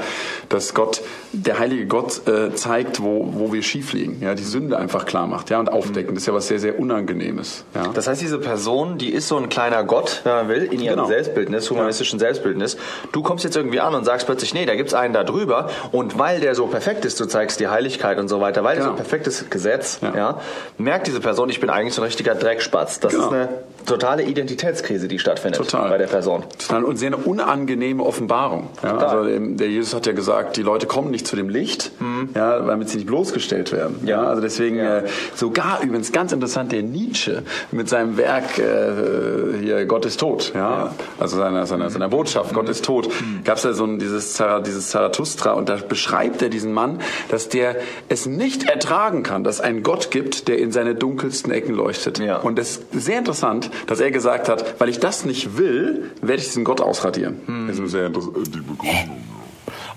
[0.48, 1.02] dass Gott,
[1.32, 5.26] der heilige Gott, äh, zeigt, wo, wo wir schief liegen, ja, die Sünde einfach klar
[5.28, 6.14] macht, ja, und aufdecken.
[6.14, 7.84] Das ist ja was sehr, sehr Unangenehmes, ja.
[7.94, 10.96] Das heißt, diese Person, die ist so ein kleiner Gott, wenn man will, in ihrem
[10.96, 11.06] Genau.
[11.08, 12.76] Selbstbildnis, humanistischen Selbstbildnis.
[13.12, 15.68] Du kommst jetzt irgendwie an und sagst plötzlich, nee, da gibt's einen da drüber.
[15.92, 18.82] Und weil der so perfekt ist, du zeigst die Heiligkeit und so weiter, weil der
[18.84, 18.98] so Genau.
[18.98, 20.38] ein perfektes Gesetz, Ja.
[20.78, 23.00] Merkt diese Person, ich bin eigentlich so ein richtiger Dreckspatz.
[23.00, 23.26] Das Genau.
[23.26, 23.48] ist eine
[23.86, 25.88] totale Identitätskrise, die stattfindet Total.
[25.90, 26.44] bei der Person.
[26.58, 26.84] Total.
[26.84, 28.68] Und sehr eine unangenehme Offenbarung.
[28.82, 31.92] Ja, also ähm, der Jesus hat ja gesagt, die Leute kommen nicht zu dem Licht,
[32.34, 34.00] ja, damit sie nicht bloßgestellt werden.
[34.04, 34.28] Ja, Ja.
[34.28, 34.98] also deswegen Ja.
[34.98, 40.52] äh, sogar übrigens ganz interessant der Nietzsche mit seinem Werk äh, hier Gott ist tot.
[40.54, 43.08] Ja, also seiner seiner, seiner Botschaft Gott ist tot.
[43.44, 46.98] Gab es ja so ein, dieses Zara- dieses Zarathustra und da beschreibt er diesen Mann,
[47.28, 47.76] dass der
[48.08, 52.18] es nicht ertragen kann, dass ein Gott gibt, der in seine dunkelsten Ecken leuchtet.
[52.18, 52.38] Ja.
[52.38, 56.40] Und das ist sehr interessant, dass er gesagt hat, weil ich das nicht will, werde
[56.40, 57.66] ich diesen Gott ausradieren.
[57.68, 58.36] Das ist sehr interessant.
[58.54, 59.16] Die Begründung.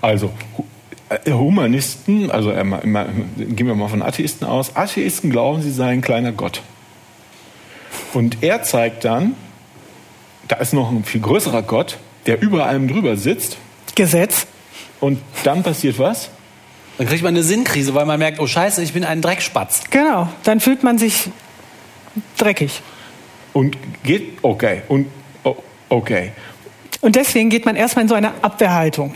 [0.00, 0.30] Also
[1.08, 4.76] äh, Humanisten, also äh, mal- gehen wir mal von Atheisten aus.
[4.76, 6.62] Atheisten glauben, sie seien ein kleiner Gott.
[8.14, 9.34] Und er zeigt dann,
[10.48, 13.56] da ist noch ein viel größerer Gott, der über allem drüber sitzt.
[13.94, 14.46] Gesetz.
[15.00, 16.30] Und dann passiert was?
[16.98, 19.84] Dann kriegt man eine Sinnkrise, weil man merkt, oh Scheiße, ich bin ein Dreckspatz.
[19.90, 20.28] Genau.
[20.44, 21.30] Dann fühlt man sich
[22.36, 22.82] dreckig.
[23.52, 25.06] Und geht, okay, und
[25.88, 26.32] okay.
[27.00, 29.14] Und deswegen geht man erstmal in so eine Abwehrhaltung.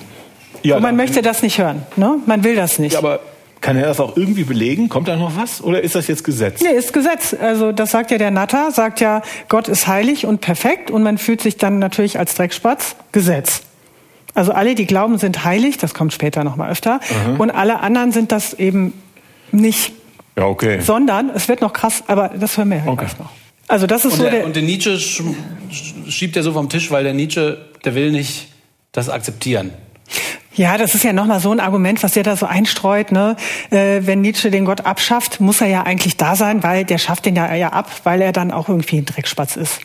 [0.63, 1.83] Ja, Und man möchte das nicht hören.
[1.97, 2.17] Ne?
[2.27, 2.95] Man will das nicht.
[2.95, 3.21] Ja, aber
[3.61, 4.89] kann er das auch irgendwie belegen?
[4.89, 5.63] Kommt da noch was?
[5.63, 6.61] Oder ist das jetzt Gesetz?
[6.63, 7.35] Nee, ist Gesetz.
[7.39, 11.19] Also das sagt ja der Natter, sagt ja, Gott ist heilig und perfekt und man
[11.19, 13.63] fühlt sich dann natürlich als Dreckspatz Gesetz.
[14.35, 16.99] Also alle, die glauben, sind heilig, das kommt später nochmal öfter,
[17.39, 18.93] und alle anderen sind das eben
[19.53, 19.93] nicht,
[20.37, 20.81] Ja, okay.
[20.81, 23.07] sondern, es wird noch krass, aber das hören wir ja Okay.
[23.21, 23.31] noch.
[23.69, 25.23] Also das ist Und so der, der, und den Nietzsche sch-
[25.71, 28.49] sch- schiebt er so vom Tisch, weil der Nietzsche, der will nicht
[28.93, 29.71] das akzeptieren.
[30.55, 33.11] Ja, das ist ja nochmal so ein Argument, was der da so einstreut.
[33.11, 33.35] Ne?
[33.71, 37.27] Äh, wenn Nietzsche den Gott abschafft, muss er ja eigentlich da sein, weil der schafft
[37.27, 39.81] den ja, ja ab, weil er dann auch irgendwie ein Dreckspatz ist.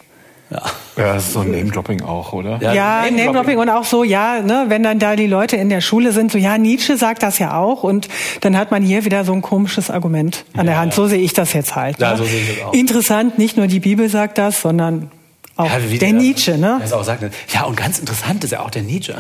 [0.50, 0.64] Ja.
[0.98, 2.60] Ja, das ist so ein Name-Dropping auch, oder?
[2.62, 3.58] Ja, Ja, Name-Dropping.
[3.58, 6.38] Und auch so, ja, ne, wenn dann da die Leute in der Schule sind, so,
[6.38, 8.10] ja, Nietzsche sagt das ja auch und
[8.42, 10.94] dann hat man hier wieder so ein komisches Argument an der Hand.
[10.94, 12.00] So sehe ich das jetzt halt.
[12.00, 12.18] Ja, ne?
[12.18, 12.74] so sehe ich das auch.
[12.74, 15.12] Interessant, nicht nur die Bibel sagt das, sondern
[15.56, 16.82] auch Ja, wie der Nietzsche, ne?
[16.86, 19.16] Sagt, ja, und ganz interessant ist ja auch der Nietzsche.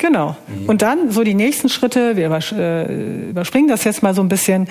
[0.00, 0.34] Genau.
[0.66, 4.66] Und dann so die nächsten Schritte, wir äh, überspringen das jetzt mal so ein bisschen.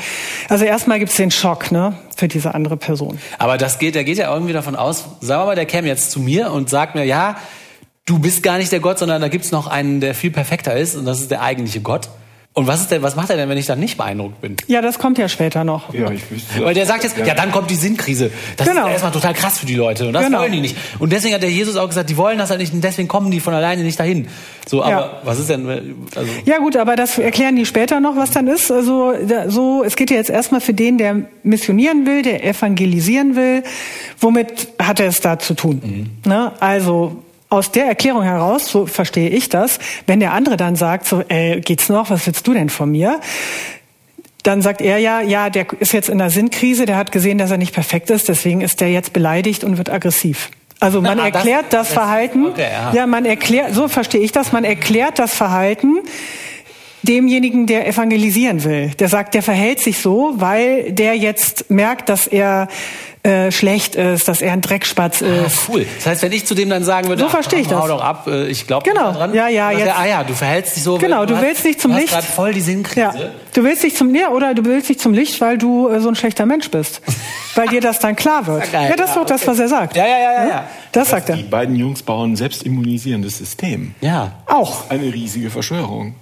[0.50, 3.20] Also erstmal gibt's den Schock ne, für diese andere Person.
[3.38, 6.10] Aber das geht, der geht ja irgendwie davon aus, sagen wir mal, der käme jetzt
[6.10, 7.38] zu mir und sagt mir, ja,
[8.08, 10.96] du bist gar nicht der Gott, sondern da gibt's noch einen, der viel perfekter ist
[10.96, 12.10] und das ist der eigentliche Gott.
[12.54, 14.58] Und was ist denn, was macht er denn, wenn ich dann nicht beeindruckt bin?
[14.68, 15.94] Ja, das kommt ja später noch.
[15.94, 16.66] Ja, ich wüsste.
[16.66, 18.32] Weil der sagt jetzt, ja, dann kommt die Sinnkrise.
[18.58, 18.82] Das Genau.
[18.82, 20.08] ist ja erstmal total krass für die Leute.
[20.08, 20.40] Und das Genau.
[20.42, 20.76] wollen die nicht.
[20.98, 23.30] Und deswegen hat der Jesus auch gesagt, die wollen das halt nicht und deswegen kommen
[23.32, 24.28] die von alleine nicht dahin.
[24.68, 25.12] So, aber Ja.
[25.24, 25.70] was ist denn,
[26.16, 28.72] also, Ja gut, aber das erklären die später noch, was dann ist.
[28.72, 29.14] Also
[29.48, 33.64] so, es geht ja jetzt erstmal für den, der missionieren will, der evangelisieren will.
[34.20, 36.10] Womit hat er es da zu tun?
[36.26, 36.52] Ne?
[36.60, 41.24] Also aus der Erklärung heraus, so verstehe ich das, wenn der andere dann sagt, so,
[41.28, 43.20] ey, geht's noch, was willst du denn von mir?
[44.44, 47.52] Dann sagt er ja, ja, der ist jetzt in einer Sinnkrise, der hat gesehen, dass
[47.52, 50.50] er nicht perfekt ist, deswegen ist der jetzt beleidigt und wird aggressiv.
[50.80, 52.94] Also man Ah, das- erklärt das, das- Verhalten, okay, ja.
[52.94, 55.98] ja, man erklärt, so verstehe ich das, man erklärt das Verhalten
[57.04, 58.92] demjenigen, der evangelisieren will.
[59.00, 62.68] Der sagt, der verhält sich so, weil der jetzt merkt, dass er
[63.24, 65.68] äh, schlecht ist, dass er ein Dreckspatz ah, ist.
[65.68, 65.86] cool.
[65.98, 67.88] Das heißt, wenn ich zu dem dann sagen würde, So ach, verstehe ich komm, hau
[67.88, 67.98] das.
[67.98, 69.12] doch ab, äh, ich glaube Genau.
[69.12, 69.34] dran.
[69.34, 70.98] Ja, ja, jetzt- er, ah ja, du verhältst dich so.
[70.98, 72.14] Genau, du hast- willst nicht zum du Licht.
[72.24, 73.00] Voll die Sinnkrise.
[73.02, 73.14] Ja,
[73.54, 76.08] du willst nicht zum ja, oder du willst nicht zum Licht, weil du äh, so
[76.08, 77.02] ein schlechter Mensch bist,
[77.56, 78.64] weil dir das dann klar wird.
[78.68, 78.88] Ja, geil.
[78.92, 79.52] Ja, das ist Ja, doch das, okay.
[79.52, 79.96] was er sagt.
[79.98, 80.64] Ja, ja, ja, ja, ja.
[80.94, 81.36] Das sagt er.
[81.36, 83.94] Die beiden Jungs bauen ein selbstimmunisierendes System.
[84.00, 84.32] Ja.
[84.46, 84.90] Auch.
[84.90, 86.16] Eine riesige Verschwörung.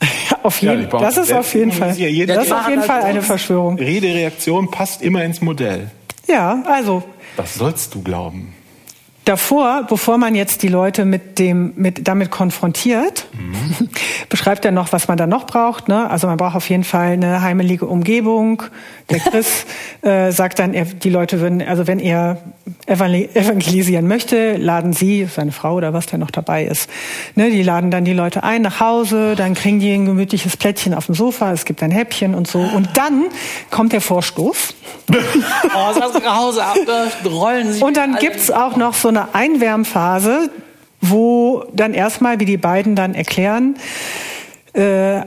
[0.42, 1.88] Auf Ja, jeden, bauen das ist auf jeden Fall.
[1.90, 1.98] Das
[2.46, 3.78] ist auf jeden Fall eine Verschwörung.
[3.78, 5.90] Rede-Reaktion passt immer ins Modell.
[6.32, 7.02] Ja, also
[7.36, 8.54] Was sollst du glauben?
[9.24, 13.26] davor, bevor man jetzt die Leute mit dem, mit, damit konfrontiert,
[14.28, 15.88] beschreibt er noch, was man da noch braucht.
[15.88, 16.10] Ne?
[16.10, 18.64] Also man braucht auf jeden Fall eine heimelige Umgebung.
[19.10, 19.64] Der Chris
[20.02, 22.38] äh, sagt dann, er, die Leute würden, also wenn er
[22.86, 26.90] evangel- evangelisieren möchte, laden sie, seine Frau oder was der noch dabei ist,
[27.36, 30.94] ne, die laden dann die Leute ein nach Hause, dann kriegen die ein gemütliches Plättchen
[30.94, 32.58] auf dem Sofa, es gibt ein Häppchen und so.
[32.58, 33.26] Und dann
[33.70, 34.74] kommt der Vorstoß.
[35.74, 36.76] Oh, das ab,
[37.24, 40.50] rollen sich Und dann alle- gibt's auch noch so eine Einwärmphase,
[41.00, 43.76] wo dann erstmal, wie die beiden dann erklären,
[44.74, 45.22] äh,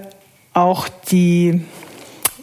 [0.54, 1.62] auch die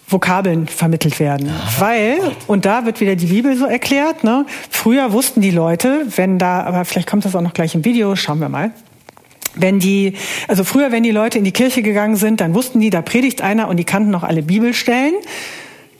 [0.06, 1.50] Vokabeln vermittelt werden.
[1.78, 4.44] Weil, und da wird wieder die Bibel so erklärt, ne?
[4.70, 8.14] früher wussten die Leute, wenn da, aber vielleicht kommt das auch noch gleich im Video,
[8.16, 8.72] schauen wir mal.
[9.54, 10.14] Wenn die,
[10.48, 13.42] also früher, wenn die Leute in die Kirche gegangen sind, dann wussten die, da predigt
[13.42, 15.14] einer und die kannten noch alle Bibelstellen.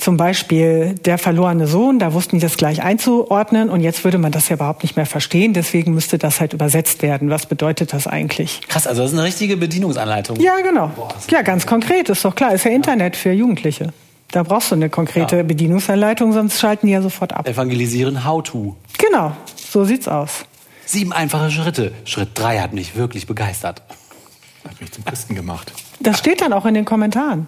[0.03, 4.33] Zum Beispiel der verlorene Sohn, da wussten die das gleich einzuordnen und jetzt würde man
[4.33, 7.31] das ja überhaupt nicht mehr verstehen, deswegen müsste das halt übersetzt werden.
[7.31, 8.63] Was bedeutet das eigentlich?
[8.67, 10.41] Krass, also das ist eine richtige Bedienungsanleitung.
[10.41, 10.91] Ja, genau.
[11.31, 13.93] Ja, ganz konkret, ist doch klar, ist ja Internet für Jugendliche.
[14.33, 17.47] Da brauchst du eine konkrete Bedienungsanleitung, sonst schalten die ja sofort ab.
[17.47, 18.75] Evangelisieren, how to.
[18.99, 20.47] Genau, so sieht's aus.
[20.85, 21.93] Sieben einfache Schritte.
[22.07, 23.83] Schritt drei hat mich wirklich begeistert.
[24.69, 25.73] Hat mich zum Christen gemacht.
[26.01, 27.47] Das steht dann auch in den Kommentaren.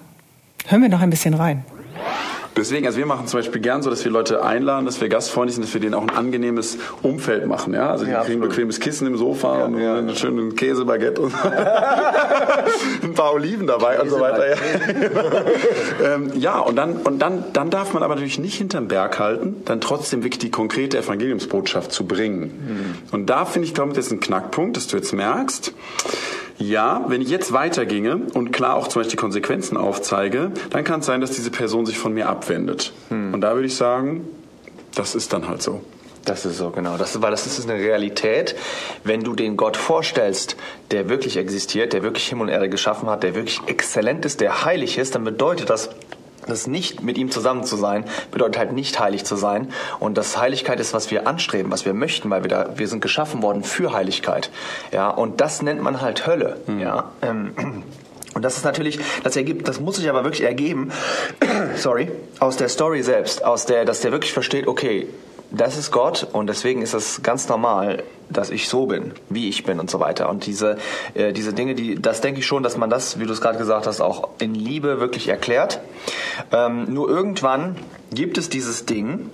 [0.68, 1.64] Hören wir noch ein bisschen rein.
[2.56, 5.56] Deswegen, also wir machen zum Beispiel gern so, dass wir Leute einladen, dass wir gastfreundlich
[5.56, 7.74] sind, dass wir denen auch ein angenehmes Umfeld machen.
[7.74, 7.90] Ja?
[7.90, 11.34] Also die Ja, kriegen ein bequemes Kissen im Sofa und einen schönen Käsebaguette und
[13.02, 14.50] ein paar Oliven dabei und so weiter.
[14.50, 14.56] Ja,
[16.14, 19.62] ähm, ja und, dann, und dann, dann darf man aber natürlich nicht hinterm Berg halten,
[19.64, 23.00] dann trotzdem wirklich die konkrete Evangeliumsbotschaft zu bringen.
[23.10, 25.72] Und da finde ich, glaube ich, das ist ein Knackpunkt, dass du jetzt merkst,
[26.58, 31.00] ja, wenn ich jetzt weiterginge und klar auch zum Beispiel die Konsequenzen aufzeige, dann kann
[31.00, 32.92] es sein, dass diese Person sich von mir abwendet.
[33.10, 34.28] Und da würde ich sagen,
[34.94, 35.80] das ist dann halt so.
[36.24, 36.96] Das ist so, genau.
[36.96, 38.56] Das weil das ist eine Realität.
[39.02, 40.56] Wenn du den Gott vorstellst,
[40.90, 44.64] der wirklich existiert, der wirklich Himmel und Erde geschaffen hat, der wirklich exzellent ist, der
[44.64, 45.90] heilig ist, dann bedeutet das,
[46.46, 49.70] das nicht mit ihm zusammen zu sein, bedeutet halt nicht heilig zu sein.
[50.00, 53.00] Und das Heiligkeit ist, was wir anstreben, was wir möchten, weil wir da, wir sind
[53.00, 54.50] geschaffen worden für Heiligkeit.
[54.92, 56.58] Ja, und das nennt man halt Hölle.
[56.78, 57.52] Ja, ähm,
[58.34, 60.90] und das ist natürlich, das ergibt, das muss sich aber wirklich ergeben,
[61.76, 65.06] sorry, aus der Story selbst, aus der, dass der wirklich versteht, okay,
[65.50, 69.64] das ist Gott und deswegen ist es ganz normal, dass ich so bin, wie ich
[69.64, 70.28] bin und so weiter.
[70.28, 70.78] Und diese,
[71.14, 73.58] äh, diese Dinge, die, das denke ich schon, dass man das, wie du es gerade
[73.58, 75.80] gesagt hast, auch in Liebe wirklich erklärt.
[76.52, 77.76] Ähm, nur irgendwann
[78.12, 79.30] gibt es dieses Ding,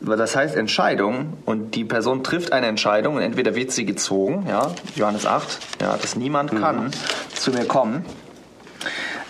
[0.00, 4.70] das heißt Entscheidung und die Person trifft eine Entscheidung und entweder wird sie gezogen, ja,
[4.96, 6.90] Johannes 8, ja, dass niemand kann
[7.34, 8.04] zu mir kommen.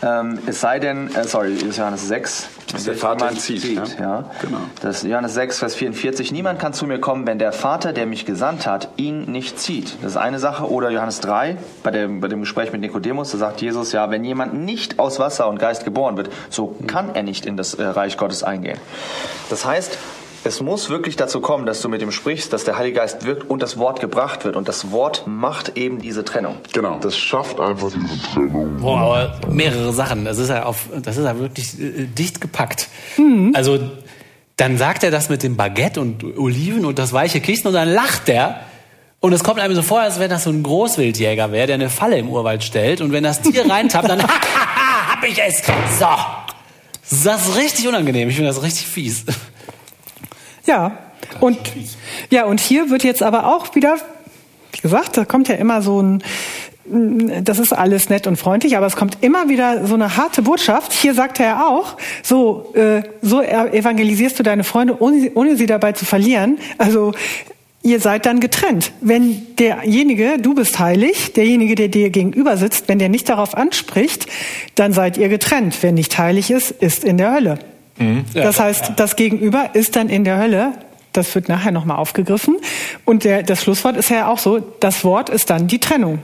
[0.04, 2.48] Ähm, es sei denn, äh, sorry, ist Johannes 6.
[2.72, 4.04] Dass der Vater ihn zieht, zieht, ja.
[4.04, 4.30] ja.
[4.42, 4.58] Genau.
[4.82, 6.32] Das Johannes 6, Vers 44.
[6.32, 9.96] Niemand kann zu mir kommen, wenn der Vater, der mich gesandt hat, ihn nicht zieht.
[10.02, 10.68] Das ist eine Sache.
[10.70, 14.24] Oder Johannes 3, bei dem, bei dem Gespräch mit Nikodemus, da sagt Jesus, ja, wenn
[14.24, 17.84] jemand nicht aus Wasser und Geist geboren wird, so kann er nicht in das äh,
[17.84, 18.78] Reich Gottes eingehen.
[19.48, 19.96] Das heißt,
[20.44, 23.48] es muss wirklich dazu kommen, dass du mit ihm sprichst, dass der Heilige Geist wirkt
[23.48, 24.56] und das Wort gebracht wird.
[24.56, 26.56] Und das Wort macht eben diese Trennung.
[26.72, 26.98] Genau.
[27.00, 28.76] Das schafft einfach diese Trennung.
[28.78, 30.24] Boah, aber mehrere Sachen.
[30.24, 32.88] Das ist ja auf, das ist ja wirklich äh, dicht gepackt.
[33.16, 33.52] Mhm.
[33.54, 33.78] Also
[34.56, 37.88] dann sagt er das mit dem Baguette und Oliven und das weiche Kissen und dann
[37.88, 38.60] lacht er.
[39.20, 41.88] Und es kommt einem so vor, als wenn das so ein Großwildjäger wäre, der eine
[41.88, 43.00] Falle im Urwald stellt.
[43.00, 44.22] Und wenn das Tier reintappt, dann
[45.08, 45.62] hab ich es.
[45.98, 46.06] So.
[47.24, 48.28] Das ist richtig unangenehm.
[48.28, 49.24] Ich finde das richtig fies.
[50.66, 50.98] Ja.
[51.40, 51.58] Und,
[52.30, 53.96] ja, und hier wird jetzt aber auch wieder,
[54.72, 56.22] wie gesagt, da kommt ja immer so ein,
[56.86, 60.92] das ist alles nett und freundlich, aber es kommt immer wieder so eine harte Botschaft.
[60.92, 65.66] Hier sagt er ja auch, so, äh, so evangelisierst du deine Freunde, ohne, ohne sie
[65.66, 66.58] dabei zu verlieren.
[66.76, 67.14] Also,
[67.82, 68.92] ihr seid dann getrennt.
[69.00, 74.26] Wenn derjenige, du bist heilig, derjenige, der dir gegenüber sitzt, wenn der nicht darauf anspricht,
[74.74, 75.78] dann seid ihr getrennt.
[75.80, 77.58] Wer nicht heilig ist, ist in der Hölle.
[78.34, 80.72] Das heißt, das Gegenüber ist dann in der Hölle.
[81.12, 82.56] Das wird nachher nochmal aufgegriffen.
[83.04, 86.18] Und der, das Schlusswort ist ja auch so, das Wort ist dann die Trennung.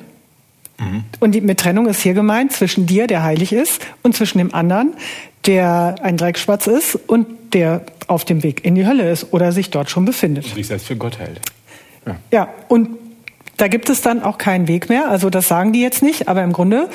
[1.20, 4.54] Und die, mit Trennung ist hier gemeint zwischen dir, der heilig ist, und zwischen dem
[4.54, 4.94] anderen,
[5.46, 9.70] der ein Dreckschwatz ist und der auf dem Weg in die Hölle ist oder sich
[9.70, 10.46] dort schon befindet.
[10.46, 11.40] sich selbst für Gott hält.
[12.32, 12.88] Ja, und
[13.58, 15.10] da gibt es dann auch keinen Weg mehr.
[15.10, 16.88] Also das sagen die jetzt nicht, aber im Grunde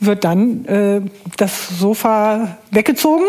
[0.00, 1.00] wird dann äh,
[1.36, 3.24] das Sofa weggezogen,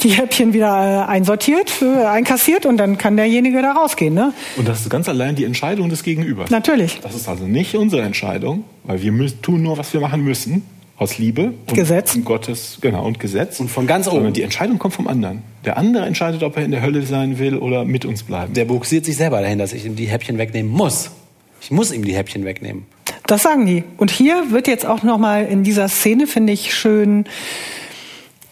[0.00, 4.14] die Häppchen wieder äh, einsortiert, äh, einkassiert und dann kann derjenige da rausgehen.
[4.14, 4.32] Ne?
[4.56, 6.50] Und das ist ganz allein die Entscheidung des Gegenübers.
[6.50, 7.00] Natürlich.
[7.00, 10.62] Das ist also nicht unsere Entscheidung, weil wir müssen, tun nur, was wir machen müssen.
[11.00, 12.16] Aus Liebe und Gesetz.
[12.16, 13.60] und Gottes, genau, und Gesetz.
[13.60, 14.32] Und von ganz Sondern oben.
[14.32, 15.44] die Entscheidung kommt vom anderen.
[15.64, 18.52] Der andere entscheidet, ob er in der Hölle sein will oder mit uns bleiben.
[18.54, 21.12] Der buxiert sich selber dahin, dass ich ihm die Häppchen wegnehmen muss.
[21.60, 22.86] Ich muss ihm die Häppchen wegnehmen.
[23.28, 23.84] Das sagen die.
[23.98, 27.26] Und hier wird jetzt auch noch mal in dieser Szene finde ich schön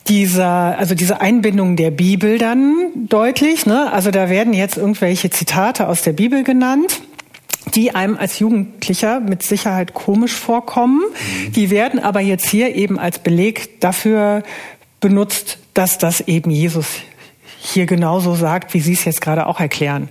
[0.06, 3.64] dieser, also diese Einbindung der Bibel dann deutlich.
[3.64, 3.90] Ne?
[3.90, 7.00] Also da werden jetzt irgendwelche Zitate aus der Bibel genannt
[7.74, 11.02] die einem als Jugendlicher mit Sicherheit komisch vorkommen.
[11.48, 14.44] Die werden aber jetzt hier eben als Beleg dafür
[15.00, 16.86] benutzt, dass das eben Jesus
[17.58, 20.08] hier genauso sagt, wie Sie es jetzt gerade auch erklären.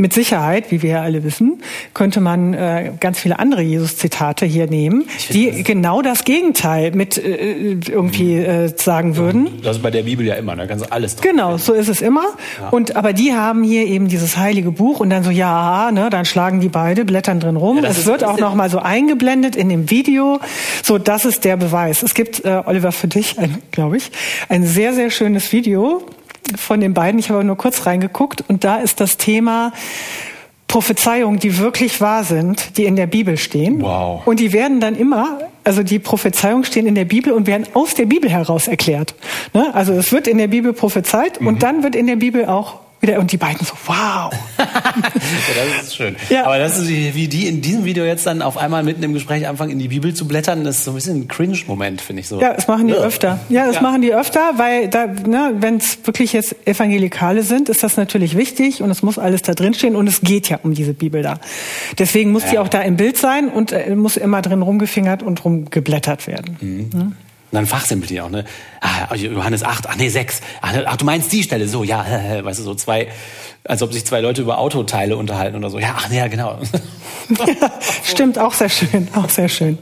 [0.00, 1.60] Mit Sicherheit, wie wir ja alle wissen,
[1.92, 7.72] könnte man äh, ganz viele andere Jesus-Zitate hier nehmen, die genau das Gegenteil mit äh,
[7.72, 9.48] irgendwie äh, sagen würden.
[9.64, 11.88] Das ist bei der Bibel ja immer, da kannst du alles drin Genau, so ist
[11.88, 12.22] es immer.
[12.70, 16.24] Und aber die haben hier eben dieses heilige Buch und dann so ja, ne, dann
[16.24, 17.78] schlagen die beide blättern drin rum.
[17.78, 20.38] Ja, das es ist wird auch bisschen- noch mal so eingeblendet in dem Video.
[20.84, 22.04] So, das ist der Beweis.
[22.04, 23.34] Es gibt äh, Oliver für dich,
[23.72, 24.12] glaube ich,
[24.48, 26.02] ein sehr sehr schönes Video
[26.56, 27.18] von den beiden.
[27.18, 29.72] Ich habe nur kurz reingeguckt und da ist das Thema
[30.68, 33.80] Prophezeiungen, die wirklich wahr sind, die in der Bibel stehen.
[33.80, 34.26] Wow.
[34.26, 37.94] Und die werden dann immer, also die Prophezeiungen stehen in der Bibel und werden aus
[37.94, 39.14] der Bibel heraus erklärt.
[39.54, 39.74] Ne?
[39.74, 43.18] Also es wird in der Bibel prophezeit und dann wird in der Bibel auch wieder,
[43.18, 44.32] und die beiden so, wow.
[44.58, 44.64] Ja,
[45.78, 46.16] das ist schön.
[46.30, 46.44] Ja.
[46.46, 49.46] Aber das ist wie die in diesem Video jetzt dann auf einmal mitten im Gespräch
[49.46, 52.28] anfangen, in die Bibel zu blättern, das ist so ein bisschen ein Cringe-Moment, finde ich
[52.28, 52.40] so.
[52.40, 53.00] Ja, das machen die Ja.
[53.00, 53.38] öfter.
[53.48, 53.82] Ja, das Ja.
[53.82, 58.36] machen die öfter, weil da, ne, wenn es wirklich jetzt Evangelikale sind, ist das natürlich
[58.36, 61.22] wichtig und es muss alles da drin stehen und es geht ja um diese Bibel
[61.22, 61.38] da.
[61.98, 65.44] Deswegen muss die auch da im Bild sein und äh, muss immer drin rumgefingert und
[65.44, 67.16] rumgeblättert werden.
[67.50, 68.44] Und dann fachsimpelt die auch, ne?
[68.80, 70.42] Ah, Johannes 8, ach nee, 6.
[70.60, 72.04] Ach, ne, ach, du meinst die Stelle, so, ja,
[72.42, 73.08] weißt du, so zwei,
[73.64, 75.78] als ob sich zwei Leute über Autoteile unterhalten oder so.
[75.78, 76.58] Ja, ach nee, ja, genau.
[77.30, 77.70] Ja,
[78.04, 79.78] stimmt, auch sehr schön, auch sehr schön.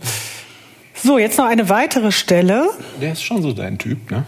[0.94, 2.70] So, jetzt noch eine weitere Stelle.
[3.00, 4.24] Der ist schon so dein Typ, ne?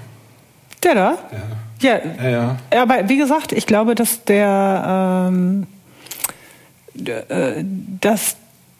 [0.83, 1.19] Der da?
[1.33, 1.59] Ja.
[1.81, 2.57] Ja, ja.
[2.71, 5.67] Aber wie gesagt, ich glaube, dass der, ähm,
[7.05, 7.65] äh,
[8.01, 8.37] dass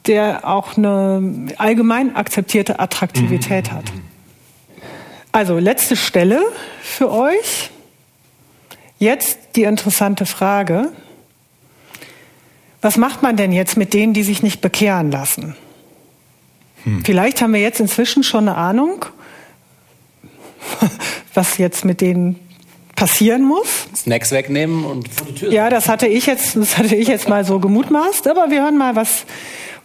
[0.07, 3.85] der auch eine allgemein akzeptierte Attraktivität hat.
[5.39, 6.43] Also letzte Stelle
[6.83, 7.71] für euch.
[8.99, 10.91] Jetzt die interessante Frage.
[12.81, 15.55] Was macht man denn jetzt mit denen, die sich nicht bekehren lassen?
[17.05, 19.07] Vielleicht haben wir jetzt inzwischen schon eine Ahnung,
[21.35, 22.41] was jetzt mit denen
[22.97, 23.87] passieren muss.
[23.95, 25.53] Snacks wegnehmen und vor die Tür.
[25.53, 28.77] Ja, das hatte ich jetzt, das hatte ich jetzt mal so gemutmaßt, aber wir hören
[28.77, 29.25] mal, was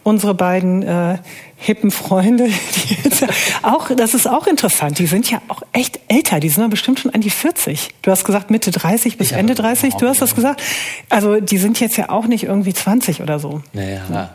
[0.04, 1.18] unsere beiden äh,
[1.56, 3.24] hippen Freunde, die jetzt
[3.62, 7.00] auch, das ist auch interessant, die sind ja auch echt älter, die sind ja bestimmt
[7.00, 7.90] schon an die 40.
[8.02, 10.62] Du hast gesagt Mitte 30 bis Ich Ende hatte 30, du hast das gesagt.
[11.08, 14.30] Also die sind jetzt ja auch nicht irgendwie 20 oder so, Naja, ja.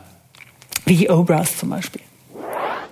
[0.84, 2.02] wie die Obras zum Beispiel.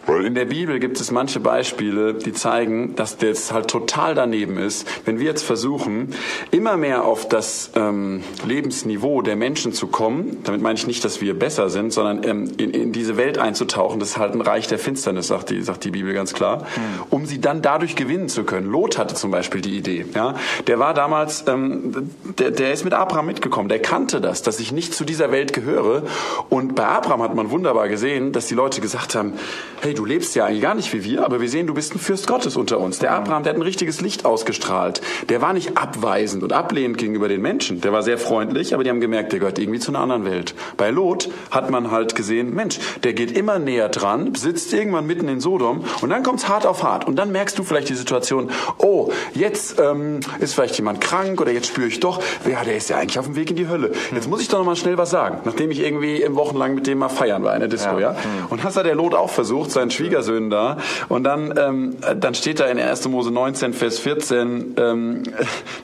[0.09, 4.89] In der Bibel gibt es manche Beispiele, die zeigen, dass das halt total daneben ist,
[5.05, 6.15] wenn wir jetzt versuchen,
[6.51, 10.39] immer mehr auf das ähm, Lebensniveau der Menschen zu kommen.
[10.45, 14.01] Damit meine ich nicht, dass wir besser sind, sondern ähm, in, in, diese Welt einzutauchen.
[14.01, 17.05] Das ist halt ein Reich der Finsternis, sagt die, sagt die Bibel ganz klar, mhm.
[17.11, 18.71] um sie dann dadurch gewinnen zu können.
[18.71, 20.07] Lot hatte zum Beispiel die Idee.
[20.15, 20.37] Ja,
[20.67, 23.69] der war damals, ähm, der, der ist mit Abraham mitgekommen.
[23.69, 26.05] Der kannte das, dass ich nicht zu dieser Welt gehöre.
[26.49, 29.35] Und bei Abraham hat man wunderbar gesehen, dass die Leute gesagt haben:
[29.83, 31.99] Hey, du lebst ja eigentlich gar nicht wie wir, aber wir sehen, du bist ein
[31.99, 33.01] Fürst Gottes unter uns.
[33.01, 35.01] Der Abraham, der hat ein richtiges Licht ausgestrahlt.
[35.28, 37.80] Der war nicht abweisend und ablehnend gegenüber den Menschen.
[37.80, 40.55] Der war sehr freundlich, aber die haben gemerkt, der gehört irgendwie zu einer anderen Welt.
[40.76, 45.26] Bei Lot hat man halt gesehen, Mensch, der geht immer näher dran, sitzt irgendwann mitten
[45.26, 47.07] in Sodom und dann kommt's hart auf hart.
[47.07, 51.51] Und dann merkst du vielleicht die Situation, oh, jetzt ähm, ist vielleicht jemand krank oder
[51.51, 53.90] jetzt spüre ich doch, ja, der ist ja eigentlich auf dem Weg in die Hölle.
[54.14, 56.99] Jetzt muss ich doch noch mal schnell was sagen, nachdem ich irgendwie wochenlang mit dem
[56.99, 58.12] mal feiern war in der Disco, ja.
[58.12, 58.16] ja?
[58.49, 60.78] Und das hat der Lot auch versucht, seinen Schwiegersöhnen da.
[61.09, 63.09] Und dann, ähm, dann steht da in 1.
[63.09, 65.22] Mose 19, Vers 14, ähm,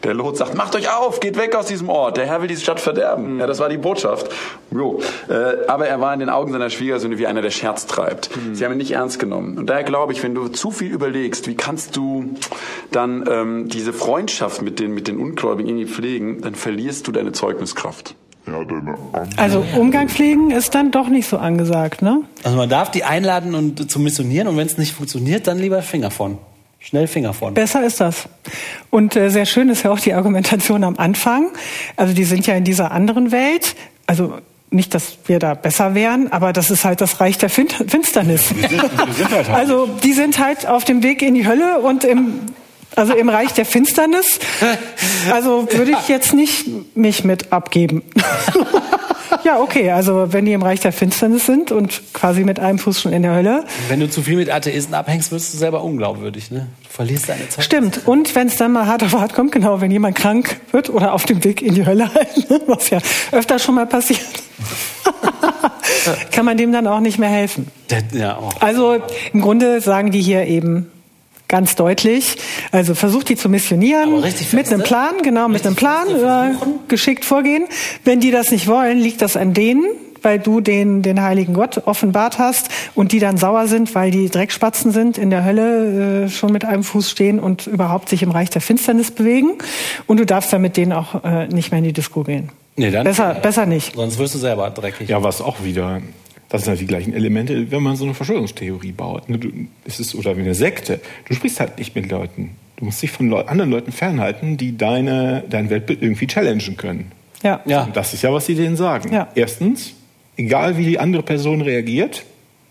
[0.02, 2.62] der Lot sagt, macht euch auf, geht weg aus diesem Ort, der Herr will diese
[2.62, 3.34] Stadt verderben.
[3.34, 3.40] Mhm.
[3.40, 4.30] Ja, das war die Botschaft.
[4.70, 5.00] Jo.
[5.28, 8.30] Äh, aber er war in den Augen seiner Schwiegersöhne wie einer, der Scherz treibt.
[8.36, 8.54] Mhm.
[8.54, 9.58] Sie haben ihn nicht ernst genommen.
[9.58, 12.34] Und daher glaube ich, wenn du zu viel überlegst, wie kannst du
[12.90, 17.32] dann ähm, diese Freundschaft mit den, mit den Ungläubigen irgendwie pflegen, dann verlierst du deine
[17.32, 18.14] Zeugniskraft.
[19.36, 22.22] Also Umgang pflegen ist dann doch nicht so angesagt, ne?
[22.42, 25.82] Also man darf die einladen und zu missionieren und wenn es nicht funktioniert, dann lieber
[25.82, 26.38] Finger von.
[26.78, 27.54] Schnell Finger von.
[27.54, 28.28] Besser ist das.
[28.90, 31.48] Und äh, sehr schön ist ja auch die Argumentation am Anfang.
[31.96, 33.74] Also die sind ja in dieser anderen Welt.
[34.06, 34.34] Also
[34.68, 38.54] nicht, dass wir da besser wären, aber das ist halt das Reich der Finsternis.
[38.54, 41.78] Wir sind, wir sind halt also die sind halt auf dem Weg in die Hölle
[41.78, 42.40] und im
[42.96, 44.38] also im Reich der Finsternis.
[45.32, 48.02] Also würde ich jetzt nicht mich mit abgeben.
[49.44, 49.90] ja, okay.
[49.90, 53.22] Also wenn die im Reich der Finsternis sind und quasi mit einem Fuß schon in
[53.22, 53.64] der Hölle.
[53.88, 56.50] Wenn du zu viel mit Atheisten abhängst, wirst du selber unglaubwürdig.
[56.50, 56.68] Ne?
[56.82, 57.64] Du verlierst deine Zeit.
[57.64, 58.02] Stimmt.
[58.04, 61.14] Und wenn es dann mal hart auf hart kommt, genau, wenn jemand krank wird oder
[61.14, 62.98] auf dem Weg in die Hölle, halt, was ja
[63.32, 64.20] öfter schon mal passiert,
[66.32, 67.68] kann man dem dann auch nicht mehr helfen.
[68.12, 68.50] Ja, oh.
[68.60, 68.98] Also
[69.32, 70.90] im Grunde sagen die hier eben,
[71.48, 72.36] ganz deutlich.
[72.72, 74.22] Also versucht die zu missionieren
[74.52, 76.54] mit einem Plan, genau, mit einem Plan, äh,
[76.88, 77.64] geschickt vorgehen.
[78.04, 79.84] Wenn die das nicht wollen, liegt das an denen,
[80.22, 84.28] weil du den, den heiligen Gott offenbart hast und die dann sauer sind, weil die
[84.28, 88.30] Dreckspatzen sind, in der Hölle äh, schon mit einem Fuß stehen und überhaupt sich im
[88.30, 89.52] Reich der Finsternis bewegen.
[90.06, 92.50] Und du darfst dann mit denen auch äh, nicht mehr in die Disco gehen.
[92.76, 93.94] Nee, dann, besser, besser nicht.
[93.94, 95.08] Sonst wirst du selber dreckig.
[95.08, 96.00] Ja, was auch wieder
[96.54, 99.28] das sind halt die gleichen Elemente, wenn man so eine Verschwörungstheorie baut.
[99.28, 99.50] Ne, du,
[99.84, 101.00] es ist, oder wie eine Sekte.
[101.24, 102.50] Du sprichst halt nicht mit Leuten.
[102.76, 107.10] Du musst dich von Leu anderen Leuten fernhalten, die deine, dein Weltbild irgendwie challengen können.
[107.42, 107.60] Ja.
[107.64, 107.82] ja.
[107.82, 109.12] Und das ist ja, was sie denen sagen.
[109.12, 109.26] Ja.
[109.34, 109.94] Erstens,
[110.36, 112.24] egal wie die andere Person reagiert,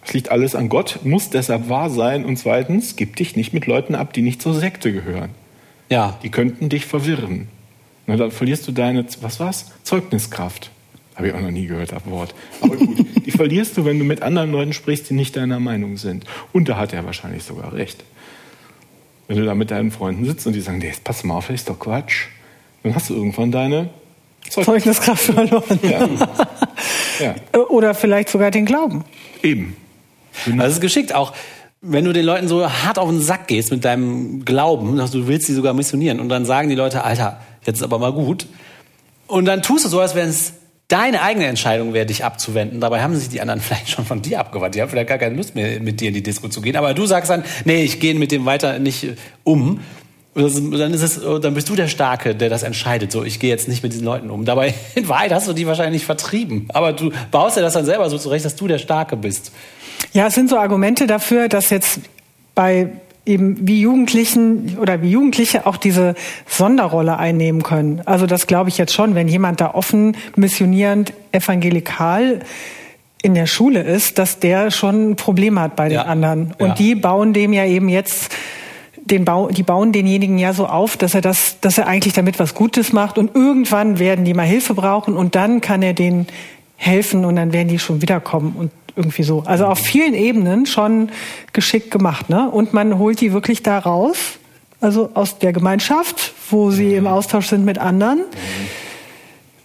[0.05, 2.23] es liegt alles an Gott, muss deshalb wahr sein.
[2.23, 5.31] Und zweitens, gib dich nicht mit Leuten ab, die nicht zur Sekte gehören.
[5.89, 6.17] Ja.
[6.23, 7.49] Die könnten dich verwirren.
[8.07, 9.73] Na, dann verlierst du deine, was war's?
[9.83, 10.71] Zeugniskraft.
[11.15, 12.33] Habe ich auch noch nie gehört, das Wort.
[12.61, 15.97] Aber gut, die verlierst du, wenn du mit anderen Leuten sprichst, die nicht deiner Meinung
[15.97, 16.25] sind.
[16.51, 18.03] Und da hat er wahrscheinlich sogar recht.
[19.27, 21.55] Wenn du da mit deinen Freunden sitzt und die sagen, nee, pass mal auf, das
[21.55, 22.25] ist doch Quatsch,
[22.81, 23.89] dann hast du irgendwann deine
[24.49, 25.79] Zeugniskraft verloren.
[25.83, 26.09] Ja.
[27.53, 27.59] ja.
[27.69, 29.05] Oder vielleicht sogar den Glauben.
[29.41, 29.77] Eben.
[30.45, 31.33] Also es ist geschickt auch
[31.85, 35.27] wenn du den Leuten so hart auf den Sack gehst mit deinem Glauben, dass du
[35.27, 38.47] willst sie sogar missionieren und dann sagen die Leute, Alter, jetzt ist aber mal gut.
[39.27, 40.53] Und dann tust du so, als wären es
[40.87, 42.79] deine eigene Entscheidung wäre, dich abzuwenden.
[42.79, 44.75] Dabei haben sich die anderen vielleicht schon von dir abgewandt.
[44.75, 46.75] Die haben vielleicht gar keine Lust mehr, mit dir in die Disco zu gehen.
[46.75, 49.81] Aber du sagst dann, nee, ich gehe mit dem weiter nicht äh, um.
[50.35, 53.11] Dann, ist es, dann bist du der Starke, der das entscheidet.
[53.11, 54.45] So, ich gehe jetzt nicht mit diesen Leuten um.
[54.45, 56.67] Dabei, in Wahrheit hast du die wahrscheinlich vertrieben.
[56.73, 59.51] Aber du baust dir das dann selber so zurecht, dass du der Starke bist.
[60.11, 61.99] Ja, es sind so Argumente dafür, dass jetzt
[62.55, 62.89] bei
[63.25, 66.15] eben wie Jugendlichen oder wie Jugendliche auch diese
[66.45, 68.01] Sonderrolle einnehmen können.
[68.05, 72.39] Also das glaube ich jetzt schon, wenn jemand da offen missionierend evangelikal
[73.21, 76.03] in der Schule ist, dass der schon ein Problem hat bei den ja.
[76.03, 76.53] anderen.
[76.59, 76.73] Und ja.
[76.75, 78.35] die bauen dem ja eben jetzt
[78.97, 82.39] den Bau, die bauen denjenigen ja so auf, dass er das, dass er eigentlich damit
[82.39, 86.27] was Gutes macht und irgendwann werden die mal Hilfe brauchen und dann kann er denen
[86.75, 89.43] helfen und dann werden die schon wiederkommen und irgendwie so.
[89.45, 91.09] Also auf vielen Ebenen schon
[91.51, 92.29] geschickt gemacht.
[92.29, 92.49] Ne?
[92.49, 94.17] Und man holt die wirklich da raus,
[94.81, 98.21] also aus der Gemeinschaft, wo sie im Austausch sind mit anderen.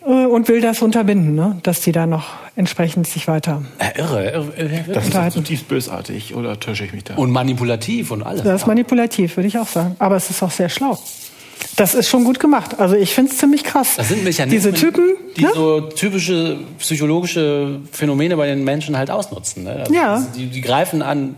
[0.06, 1.58] Äh, und will das unterbinden, ne?
[1.62, 2.26] dass die da noch
[2.56, 3.62] entsprechend sich weiter.
[3.78, 4.92] Äh, irre, irre, irre.
[4.92, 7.14] Das ist zutiefst bösartig, oder täusche ich mich da?
[7.14, 8.42] Und manipulativ und alles.
[8.42, 9.96] Das ist manipulativ, würde ich auch sagen.
[9.98, 10.98] Aber es ist auch sehr schlau.
[11.76, 12.78] Das ist schon gut gemacht.
[12.78, 13.96] Also ich finde es ziemlich krass.
[13.96, 15.50] Das sind Mechanismen, Diese Typen, die ne?
[15.54, 19.64] so typische psychologische Phänomene bei den Menschen halt ausnutzen.
[19.64, 19.76] Ne?
[19.80, 20.26] Also ja.
[20.36, 21.36] Die, die, greifen an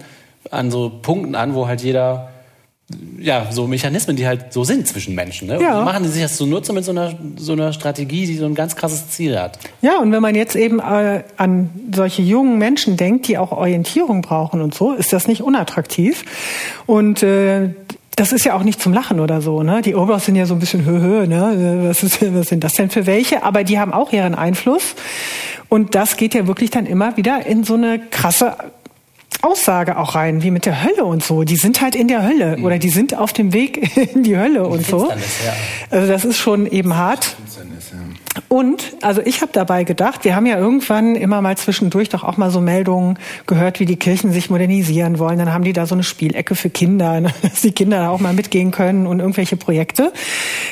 [0.50, 2.30] an so Punkten an, wo halt jeder
[3.20, 5.46] ja, so Mechanismen, die halt so sind zwischen Menschen.
[5.46, 5.60] Ne?
[5.60, 5.78] Ja.
[5.78, 8.54] Die machen die sich das zunutze mit so einer, so einer Strategie, die so ein
[8.54, 9.58] ganz krasses Ziel hat.
[9.80, 14.22] Ja, und wenn man jetzt eben äh, an solche jungen Menschen denkt, die auch Orientierung
[14.22, 16.24] brauchen und so, ist das nicht unattraktiv.
[16.86, 17.74] Und äh,
[18.16, 19.62] das ist ja auch nicht zum Lachen oder so.
[19.62, 19.82] Ne?
[19.82, 21.84] Die Obers sind ja so ein bisschen hö, hö ne?
[21.88, 23.42] Was, ist, was sind das denn für welche?
[23.42, 24.94] Aber die haben auch ihren Einfluss.
[25.68, 28.56] Und das geht ja wirklich dann immer wieder in so eine krasse
[29.42, 31.44] Aussage auch rein, wie mit der Hölle und so.
[31.44, 34.66] Die sind halt in der Hölle oder die sind auf dem Weg in die Hölle
[34.66, 35.00] und so.
[35.06, 35.52] Finsternis, ja.
[35.90, 37.36] Also das ist schon eben hart.
[38.48, 42.36] Und, also ich habe dabei gedacht, wir haben ja irgendwann immer mal zwischendurch doch auch
[42.36, 45.38] mal so Meldungen gehört, wie die Kirchen sich modernisieren wollen.
[45.38, 48.20] Dann haben die da so eine Spielecke für Kinder, ne, dass die Kinder da auch
[48.20, 50.12] mal mitgehen können und irgendwelche Projekte.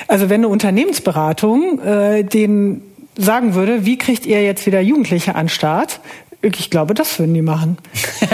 [0.07, 2.83] Also wenn eine Unternehmensberatung äh, denen
[3.17, 6.01] sagen würde, wie kriegt ihr jetzt wieder Jugendliche an den Start,
[6.41, 7.79] ich glaube, das würden die machen.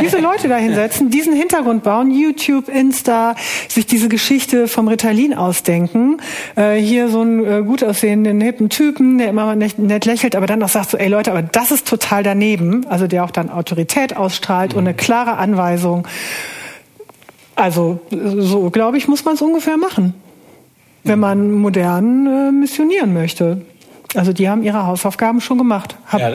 [0.02, 3.34] Diese Leute da hinsetzen, diesen Hintergrund bauen, YouTube, Insta,
[3.68, 6.18] sich diese Geschichte vom Ritalin ausdenken.
[6.54, 10.36] Äh, hier so einen äh, gut aussehenden, hippen Typen, der immer mal nett, nett lächelt,
[10.36, 12.86] aber dann auch sagt so, ey Leute, aber das ist total daneben.
[12.88, 16.06] Also der auch dann Autorität ausstrahlt und eine klare Anweisung.
[17.54, 20.12] Also so, glaube ich, muss man es ungefähr machen,
[21.04, 23.62] wenn man modern äh, missionieren möchte.
[24.14, 25.96] Also die haben ihre Hausaufgaben schon gemacht.
[26.06, 26.32] Hab, Ja,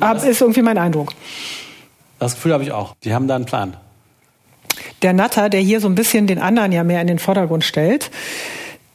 [0.00, 1.12] hab, ist irgendwie mein Eindruck.
[2.18, 2.94] Das Gefühl habe ich auch.
[3.04, 3.76] Die haben da einen Plan.
[5.02, 8.10] Der Natter, der hier so ein bisschen den anderen ja mehr in den Vordergrund stellt,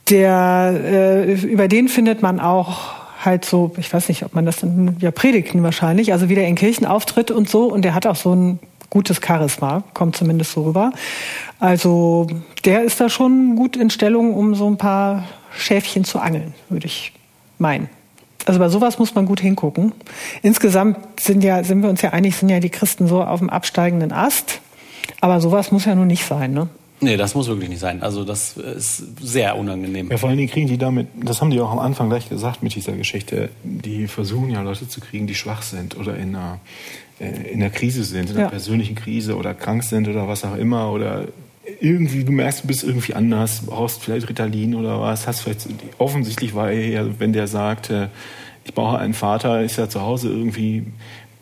[0.09, 4.57] der äh, über den findet man auch halt so, ich weiß nicht, ob man das
[4.57, 8.05] dann ja Predigten wahrscheinlich, also wie der in Kirchen auftritt und so und der hat
[8.05, 8.59] auch so ein
[8.89, 10.91] gutes Charisma, kommt zumindest so rüber.
[11.59, 12.27] Also
[12.63, 16.87] der ist da schon gut in Stellung, um so ein paar Schäfchen zu angeln, würde
[16.87, 17.11] ich
[17.57, 17.89] meinen.
[18.47, 19.91] Also bei sowas muss man gut hingucken.
[20.41, 23.49] Insgesamt sind ja, sind wir uns ja einig, sind ja die Christen so auf dem
[23.49, 24.61] absteigenden Ast.
[25.19, 26.69] Aber sowas muss ja nun nicht sein, ne?
[27.01, 28.01] Nee, das muss wirklich nicht sein.
[28.01, 30.09] Also das ist sehr unangenehm.
[30.09, 32.63] Ja, vor allen Dingen kriegen die damit, das haben die auch am Anfang gleich gesagt
[32.63, 36.59] mit dieser Geschichte, die versuchen ja Leute zu kriegen, die schwach sind oder in einer,
[37.19, 38.49] äh, in einer Krise sind, in einer Ja.
[38.49, 41.25] persönlichen Krise oder krank sind oder was auch immer oder
[41.79, 45.67] irgendwie, du merkst, du bist irgendwie anders, brauchst vielleicht Ritalin oder was, hast vielleicht,
[45.97, 48.07] offensichtlich war er ja, wenn der sagt, äh,
[48.65, 50.85] ich brauche einen Vater, ist ja zu Hause irgendwie,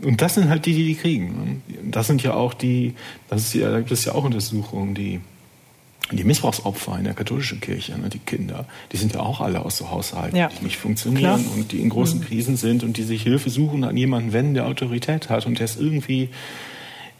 [0.02, 1.28] und das sind halt die, die die kriegen.
[1.28, 1.92] ne?
[1.92, 2.94] Das sind ja auch die,
[3.30, 5.22] das ist ja, da gibt es ja auch Untersuchungen, die,
[6.12, 9.78] die Missbrauchsopfer in der katholischen Kirche, ne, die Kinder, die sind ja auch alle aus
[9.78, 10.50] so Haushalten, Ja.
[10.50, 11.56] die nicht funktionieren Klar.
[11.56, 14.68] und die in großen Krisen sind und die sich Hilfe suchen an jemanden wenden, der
[14.68, 16.30] Autorität hat und der es irgendwie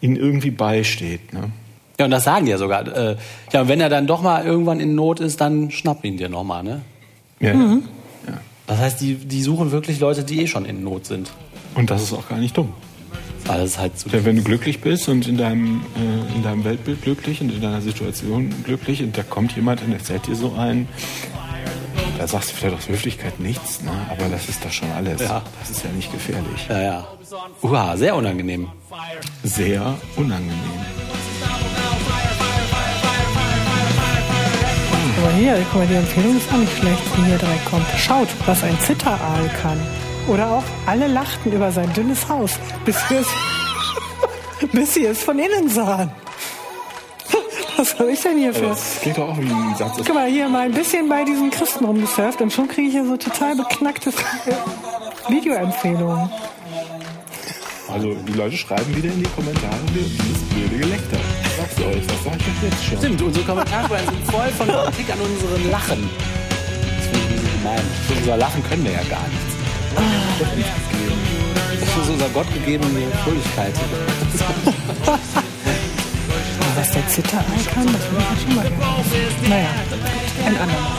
[0.00, 1.32] ihnen irgendwie beisteht.
[1.32, 1.50] Ne?
[1.98, 2.86] Ja, und das sagen die ja sogar.
[2.86, 3.16] Äh,
[3.52, 6.28] ja, und wenn er dann doch mal irgendwann in Not ist, dann schnapp ihn dir
[6.28, 6.82] nochmal, ne?
[7.40, 7.82] Ja, Mhm.
[8.26, 8.34] ja.
[8.66, 11.30] Das heißt, die, die suchen wirklich Leute, die eh schon in Not sind.
[11.74, 12.72] Und das ist auch gar nicht dumm.
[13.46, 16.64] Weil es halt so Ja, wenn du glücklich bist und in deinem, äh, in deinem
[16.64, 20.52] Weltbild glücklich und in deiner Situation glücklich und da kommt jemand und erzählt dir so
[20.58, 20.88] ein,
[22.18, 23.90] da sagst du vielleicht aus Höflichkeit nichts, ne?
[24.10, 25.20] aber das ist doch schon alles.
[25.20, 25.42] Ja.
[25.60, 26.66] Das ist ja nicht gefährlich.
[26.68, 27.06] Ja, ja.
[27.62, 28.68] Uha, sehr unangenehm.
[29.44, 30.56] Sehr unangenehm.
[35.26, 37.84] Aber hier, guck mal, die Empfehlung ist auch nicht schlecht, die hier direkt kommt.
[37.98, 39.76] Schaut, was ein Zitteraal kann.
[40.28, 42.52] Oder auch, alle lachten über sein dünnes Haus,
[42.84, 43.26] bis sie es,
[44.72, 46.12] bis sie es von innen sahen.
[47.76, 48.68] Was habe ich denn hier für...
[48.68, 49.96] Das klingt doch auch wie ein Satz.
[49.96, 53.04] Guck mal, hier mal ein bisschen bei diesen Christen rumgesurft und schon kriege ich hier
[53.04, 54.12] so total beknackte
[55.28, 56.30] Videoempfehlungen.
[57.92, 61.18] Also die Leute schreiben wieder in die Kommentare dieses blöde Gelächter.
[61.66, 62.98] Sag's euch, das sag ich euch jetzt schon.
[62.98, 66.08] Stimmt, unsere Kommentare sind voll von Kritik an unseren Lachen.
[66.96, 67.82] Das finde ich ein bisschen gemein.
[68.06, 69.56] Für unser Lachen können wir ja gar nichts.
[71.80, 73.74] Das ist unser gottgegebene Fröhlichkeit.
[76.76, 79.48] Was der Zitteraal kann, das will ich ja schon mal hören.
[79.48, 79.68] Naja,
[80.44, 80.96] ein andermal.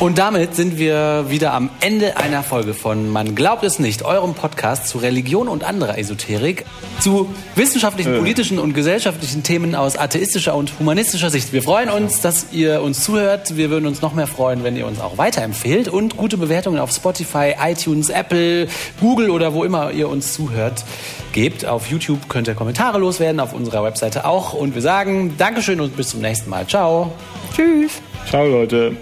[0.00, 4.34] Und damit sind wir wieder am Ende einer Folge von Man glaubt es nicht, eurem
[4.34, 6.66] Podcast zu Religion und anderer Esoterik,
[7.00, 11.52] zu wissenschaftlichen, politischen und gesellschaftlichen Themen aus atheistischer und humanistischer Sicht.
[11.52, 13.56] Wir freuen uns, dass ihr uns zuhört.
[13.56, 16.90] Wir würden uns noch mehr freuen, wenn ihr uns auch weiterempfehlt und gute Bewertungen auf
[16.90, 18.66] Spotify, iTunes, Apple,
[19.00, 20.84] Google oder wo immer ihr uns zuhört
[21.32, 21.64] gebt.
[21.64, 24.54] Auf YouTube könnt ihr Kommentare loswerden, auf unserer Webseite auch.
[24.54, 26.66] Und wir sagen Dankeschön und bis zum nächsten Mal.
[26.66, 27.12] Ciao.
[27.54, 28.02] Tschüss.
[28.28, 28.96] Ciao Leute.